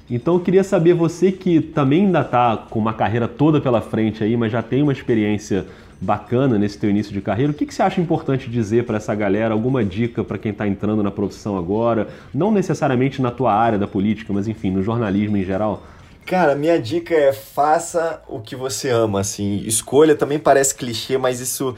Então 0.09 0.35
eu 0.35 0.39
queria 0.39 0.63
saber, 0.63 0.93
você 0.93 1.31
que 1.33 1.59
também 1.59 2.05
ainda 2.05 2.21
está 2.21 2.55
com 2.69 2.79
uma 2.79 2.93
carreira 2.93 3.27
toda 3.27 3.59
pela 3.59 3.81
frente 3.81 4.23
aí, 4.23 4.37
mas 4.37 4.53
já 4.53 4.61
tem 4.61 4.81
uma 4.81 4.93
experiência 4.93 5.65
bacana 5.99 6.57
nesse 6.57 6.77
teu 6.77 6.89
início 6.89 7.11
de 7.11 7.21
carreira. 7.21 7.51
O 7.51 7.55
que, 7.55 7.65
que 7.65 7.73
você 7.73 7.81
acha 7.81 7.99
importante 7.99 8.49
dizer 8.49 8.85
para 8.85 8.97
essa 8.97 9.13
galera? 9.15 9.53
Alguma 9.53 9.83
dica 9.83 10.23
para 10.23 10.37
quem 10.37 10.51
está 10.51 10.67
entrando 10.67 11.01
na 11.01 11.11
profissão 11.11 11.57
agora? 11.57 12.07
Não 12.33 12.51
necessariamente 12.51 13.21
na 13.21 13.31
tua 13.31 13.53
área 13.53 13.77
da 13.77 13.87
política, 13.87 14.31
mas 14.31 14.47
enfim, 14.47 14.71
no 14.71 14.83
jornalismo 14.83 15.37
em 15.37 15.43
geral. 15.43 15.83
Cara, 16.25 16.55
minha 16.55 16.77
dica 16.79 17.15
é 17.15 17.31
faça 17.31 18.21
o 18.27 18.41
que 18.41 18.55
você 18.55 18.89
ama, 18.89 19.21
assim. 19.21 19.63
Escolha 19.65 20.13
também 20.13 20.37
parece 20.37 20.75
clichê, 20.75 21.17
mas 21.17 21.39
isso 21.39 21.73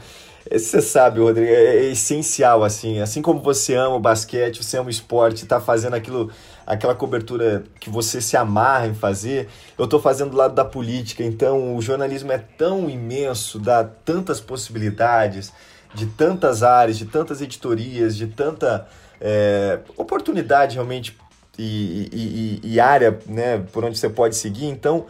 você 0.58 0.80
sabe, 0.80 1.20
Rodrigo, 1.20 1.50
é, 1.50 1.76
é 1.76 1.84
essencial, 1.86 2.64
assim. 2.64 3.00
Assim 3.00 3.22
como 3.22 3.40
você 3.40 3.74
ama 3.74 3.96
o 3.96 4.00
basquete, 4.00 4.62
você 4.62 4.76
ama 4.76 4.88
o 4.88 4.90
esporte, 4.90 5.46
tá 5.46 5.60
fazendo 5.60 5.94
aquilo 5.94 6.30
aquela 6.66 6.94
cobertura 6.94 7.64
que 7.80 7.90
você 7.90 8.20
se 8.20 8.36
amarra 8.36 8.86
em 8.86 8.94
fazer, 8.94 9.48
eu 9.76 9.86
estou 9.86 10.00
fazendo 10.00 10.30
do 10.30 10.36
lado 10.36 10.54
da 10.54 10.64
política. 10.64 11.24
Então, 11.24 11.76
o 11.76 11.82
jornalismo 11.82 12.30
é 12.30 12.38
tão 12.38 12.88
imenso, 12.88 13.58
dá 13.58 13.82
tantas 13.82 14.40
possibilidades, 14.40 15.52
de 15.92 16.06
tantas 16.06 16.62
áreas, 16.62 16.96
de 16.96 17.06
tantas 17.06 17.40
editorias, 17.40 18.16
de 18.16 18.28
tanta 18.28 18.86
é, 19.20 19.80
oportunidade 19.96 20.74
realmente 20.74 21.18
e, 21.58 22.60
e, 22.62 22.74
e 22.74 22.80
área 22.80 23.18
né, 23.26 23.58
por 23.72 23.84
onde 23.84 23.98
você 23.98 24.08
pode 24.08 24.36
seguir. 24.36 24.66
Então, 24.66 25.06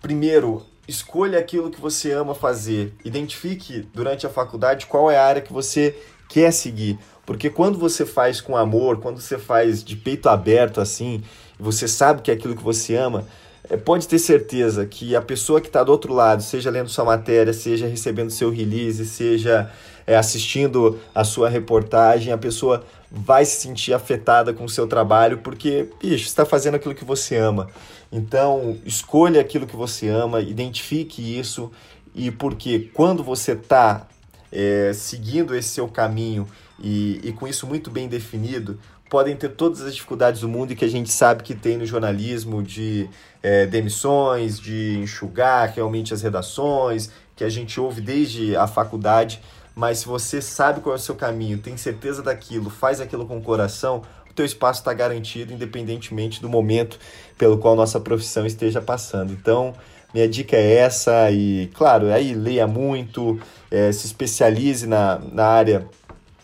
primeiro, 0.00 0.64
escolha 0.86 1.38
aquilo 1.38 1.70
que 1.70 1.80
você 1.80 2.12
ama 2.12 2.34
fazer. 2.34 2.92
Identifique 3.04 3.88
durante 3.94 4.26
a 4.26 4.30
faculdade 4.30 4.86
qual 4.86 5.10
é 5.10 5.16
a 5.16 5.24
área 5.24 5.42
que 5.42 5.52
você 5.52 5.96
quer 6.28 6.52
seguir. 6.52 6.98
Porque 7.24 7.48
quando 7.48 7.78
você 7.78 8.04
faz 8.04 8.40
com 8.40 8.56
amor, 8.56 8.98
quando 8.98 9.20
você 9.20 9.38
faz 9.38 9.84
de 9.84 9.96
peito 9.96 10.28
aberto 10.28 10.80
assim, 10.80 11.22
você 11.58 11.86
sabe 11.86 12.22
que 12.22 12.30
é 12.30 12.34
aquilo 12.34 12.56
que 12.56 12.62
você 12.62 12.96
ama, 12.96 13.24
é, 13.70 13.76
pode 13.76 14.08
ter 14.08 14.18
certeza 14.18 14.84
que 14.84 15.14
a 15.14 15.22
pessoa 15.22 15.60
que 15.60 15.68
está 15.68 15.84
do 15.84 15.92
outro 15.92 16.12
lado, 16.12 16.42
seja 16.42 16.68
lendo 16.70 16.88
sua 16.88 17.04
matéria, 17.04 17.52
seja 17.52 17.86
recebendo 17.86 18.30
seu 18.30 18.50
release, 18.50 19.06
seja 19.06 19.70
é, 20.06 20.16
assistindo 20.16 20.98
a 21.14 21.22
sua 21.22 21.48
reportagem, 21.48 22.32
a 22.32 22.38
pessoa 22.38 22.84
vai 23.14 23.44
se 23.44 23.60
sentir 23.60 23.92
afetada 23.92 24.54
com 24.54 24.64
o 24.64 24.68
seu 24.68 24.86
trabalho, 24.86 25.38
porque, 25.38 25.90
bicho, 26.00 26.24
está 26.24 26.46
fazendo 26.46 26.76
aquilo 26.76 26.94
que 26.94 27.04
você 27.04 27.36
ama. 27.36 27.68
Então, 28.10 28.78
escolha 28.86 29.40
aquilo 29.40 29.66
que 29.66 29.76
você 29.76 30.08
ama, 30.08 30.40
identifique 30.40 31.38
isso, 31.38 31.70
e 32.14 32.30
porque 32.30 32.90
quando 32.94 33.22
você 33.22 33.52
está 33.52 34.06
é, 34.50 34.92
seguindo 34.94 35.54
esse 35.54 35.68
seu 35.68 35.88
caminho 35.88 36.46
e, 36.82 37.20
e 37.22 37.32
com 37.32 37.46
isso 37.46 37.66
muito 37.66 37.90
bem 37.90 38.08
definido, 38.08 38.78
podem 39.10 39.36
ter 39.36 39.50
todas 39.50 39.82
as 39.82 39.94
dificuldades 39.94 40.40
do 40.40 40.48
mundo 40.48 40.72
e 40.72 40.76
que 40.76 40.84
a 40.86 40.90
gente 40.90 41.10
sabe 41.10 41.42
que 41.42 41.54
tem 41.54 41.76
no 41.76 41.84
jornalismo 41.84 42.62
de 42.62 43.10
é, 43.42 43.66
demissões, 43.66 44.58
de 44.58 44.98
enxugar 44.98 45.70
realmente 45.74 46.14
as 46.14 46.22
redações, 46.22 47.10
que 47.36 47.44
a 47.44 47.48
gente 47.50 47.78
ouve 47.78 48.00
desde 48.00 48.56
a 48.56 48.66
faculdade, 48.66 49.38
mas 49.74 49.98
se 49.98 50.06
você 50.06 50.40
sabe 50.42 50.80
qual 50.80 50.94
é 50.94 50.98
o 50.98 51.00
seu 51.00 51.14
caminho, 51.14 51.58
tem 51.58 51.76
certeza 51.76 52.22
daquilo, 52.22 52.68
faz 52.70 53.00
aquilo 53.00 53.26
com 53.26 53.38
o 53.38 53.42
coração, 53.42 54.02
o 54.30 54.34
teu 54.34 54.44
espaço 54.44 54.80
está 54.80 54.92
garantido, 54.92 55.52
independentemente 55.52 56.40
do 56.40 56.48
momento 56.48 56.98
pelo 57.36 57.58
qual 57.58 57.76
nossa 57.76 58.00
profissão 58.00 58.46
esteja 58.46 58.80
passando. 58.80 59.32
Então, 59.32 59.74
minha 60.12 60.28
dica 60.28 60.56
é 60.56 60.76
essa 60.76 61.30
e, 61.30 61.70
claro, 61.74 62.12
aí 62.12 62.34
leia 62.34 62.66
muito, 62.66 63.40
é, 63.70 63.90
se 63.92 64.06
especialize 64.06 64.86
na, 64.86 65.18
na 65.18 65.46
área 65.46 65.86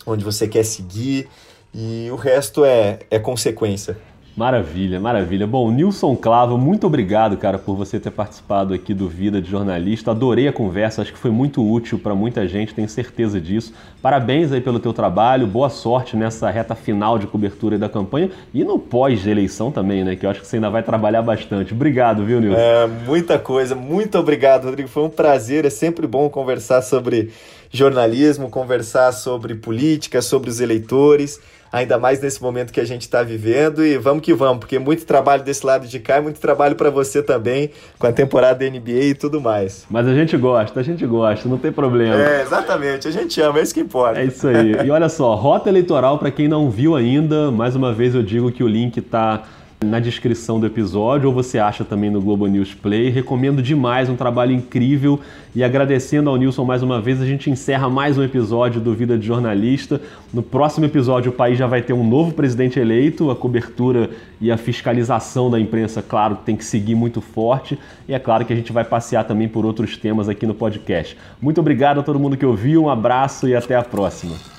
onde 0.06 0.24
você 0.24 0.48
quer 0.48 0.64
seguir 0.64 1.28
e 1.72 2.08
o 2.10 2.16
resto 2.16 2.64
é, 2.64 3.00
é 3.10 3.18
consequência. 3.18 3.98
Maravilha, 4.38 5.00
maravilha. 5.00 5.48
Bom, 5.48 5.68
Nilson 5.68 6.14
Clavo, 6.14 6.56
muito 6.56 6.86
obrigado, 6.86 7.36
cara, 7.36 7.58
por 7.58 7.74
você 7.74 7.98
ter 7.98 8.12
participado 8.12 8.72
aqui 8.72 8.94
do 8.94 9.08
Vida 9.08 9.42
de 9.42 9.50
Jornalista. 9.50 10.12
Adorei 10.12 10.46
a 10.46 10.52
conversa, 10.52 11.02
acho 11.02 11.12
que 11.12 11.18
foi 11.18 11.32
muito 11.32 11.60
útil 11.68 11.98
para 11.98 12.14
muita 12.14 12.46
gente, 12.46 12.72
tenho 12.72 12.88
certeza 12.88 13.40
disso. 13.40 13.74
Parabéns 14.00 14.52
aí 14.52 14.60
pelo 14.60 14.78
teu 14.78 14.92
trabalho, 14.92 15.44
boa 15.44 15.68
sorte 15.68 16.16
nessa 16.16 16.48
reta 16.50 16.76
final 16.76 17.18
de 17.18 17.26
cobertura 17.26 17.76
da 17.76 17.88
campanha 17.88 18.30
e 18.54 18.62
no 18.62 18.78
pós-eleição 18.78 19.72
também, 19.72 20.04
né, 20.04 20.14
que 20.14 20.24
eu 20.24 20.30
acho 20.30 20.40
que 20.40 20.46
você 20.46 20.54
ainda 20.54 20.70
vai 20.70 20.84
trabalhar 20.84 21.20
bastante. 21.20 21.74
Obrigado, 21.74 22.24
viu, 22.24 22.40
Nilson? 22.40 22.60
É, 22.60 22.86
muita 22.86 23.40
coisa. 23.40 23.74
Muito 23.74 24.16
obrigado, 24.16 24.66
Rodrigo. 24.66 24.88
Foi 24.88 25.02
um 25.02 25.10
prazer, 25.10 25.64
é 25.64 25.70
sempre 25.70 26.06
bom 26.06 26.30
conversar 26.30 26.80
sobre 26.82 27.32
jornalismo, 27.70 28.50
conversar 28.50 29.12
sobre 29.12 29.54
política, 29.54 30.22
sobre 30.22 30.50
os 30.50 30.60
eleitores 30.60 31.40
ainda 31.72 31.98
mais 31.98 32.20
nesse 32.20 32.42
momento 32.42 32.72
que 32.72 32.80
a 32.80 32.84
gente 32.84 33.02
está 33.02 33.22
vivendo. 33.22 33.84
E 33.84 33.96
vamos 33.96 34.22
que 34.22 34.34
vamos, 34.34 34.58
porque 34.58 34.78
muito 34.78 35.04
trabalho 35.04 35.42
desse 35.42 35.64
lado 35.64 35.86
de 35.86 35.98
cá 35.98 36.18
e 36.18 36.20
muito 36.20 36.40
trabalho 36.40 36.74
para 36.76 36.90
você 36.90 37.22
também, 37.22 37.70
com 37.98 38.06
a 38.06 38.12
temporada 38.12 38.58
da 38.58 38.70
NBA 38.70 39.04
e 39.04 39.14
tudo 39.14 39.40
mais. 39.40 39.86
Mas 39.90 40.06
a 40.06 40.14
gente 40.14 40.36
gosta, 40.36 40.80
a 40.80 40.82
gente 40.82 41.06
gosta, 41.06 41.48
não 41.48 41.58
tem 41.58 41.72
problema. 41.72 42.16
É, 42.16 42.42
exatamente, 42.42 43.08
a 43.08 43.10
gente 43.10 43.40
ama, 43.40 43.58
é 43.58 43.62
isso 43.62 43.74
que 43.74 43.80
importa. 43.80 44.20
É 44.20 44.24
isso 44.24 44.46
aí. 44.48 44.72
E 44.84 44.90
olha 44.90 45.08
só, 45.08 45.34
rota 45.34 45.68
eleitoral, 45.68 46.18
para 46.18 46.30
quem 46.30 46.48
não 46.48 46.70
viu 46.70 46.96
ainda, 46.96 47.50
mais 47.50 47.76
uma 47.76 47.92
vez 47.92 48.14
eu 48.14 48.22
digo 48.22 48.50
que 48.50 48.62
o 48.62 48.68
link 48.68 48.98
está 48.98 49.44
na 49.84 50.00
descrição 50.00 50.58
do 50.58 50.66
episódio 50.66 51.28
ou 51.28 51.34
você 51.34 51.58
acha 51.58 51.84
também 51.84 52.10
no 52.10 52.20
Globo 52.20 52.46
News 52.48 52.74
Play. 52.74 53.10
Recomendo 53.10 53.62
demais, 53.62 54.10
um 54.10 54.16
trabalho 54.16 54.52
incrível 54.52 55.20
e 55.54 55.62
agradecendo 55.62 56.28
ao 56.28 56.36
Nilson 56.36 56.64
mais 56.64 56.82
uma 56.82 57.00
vez, 57.00 57.22
a 57.22 57.26
gente 57.26 57.48
encerra 57.48 57.88
mais 57.88 58.18
um 58.18 58.22
episódio 58.22 58.80
do 58.80 58.92
Vida 58.92 59.16
de 59.16 59.24
Jornalista. 59.24 60.00
No 60.34 60.42
próximo 60.42 60.84
episódio 60.84 61.30
o 61.30 61.34
país 61.34 61.56
já 61.56 61.66
vai 61.66 61.80
ter 61.80 61.92
um 61.92 62.06
novo 62.06 62.32
presidente 62.32 62.80
eleito, 62.80 63.30
a 63.30 63.36
cobertura 63.36 64.10
e 64.40 64.50
a 64.50 64.56
fiscalização 64.56 65.48
da 65.48 65.60
imprensa, 65.60 66.02
claro, 66.02 66.36
tem 66.44 66.56
que 66.56 66.64
seguir 66.64 66.96
muito 66.96 67.20
forte 67.20 67.78
e 68.08 68.14
é 68.14 68.18
claro 68.18 68.44
que 68.44 68.52
a 68.52 68.56
gente 68.56 68.72
vai 68.72 68.84
passear 68.84 69.24
também 69.24 69.48
por 69.48 69.64
outros 69.64 69.96
temas 69.96 70.28
aqui 70.28 70.44
no 70.44 70.54
podcast. 70.54 71.16
Muito 71.40 71.60
obrigado 71.60 72.00
a 72.00 72.02
todo 72.02 72.18
mundo 72.18 72.36
que 72.36 72.44
ouviu, 72.44 72.84
um 72.84 72.90
abraço 72.90 73.46
e 73.46 73.54
até 73.54 73.76
a 73.76 73.82
próxima. 73.82 74.57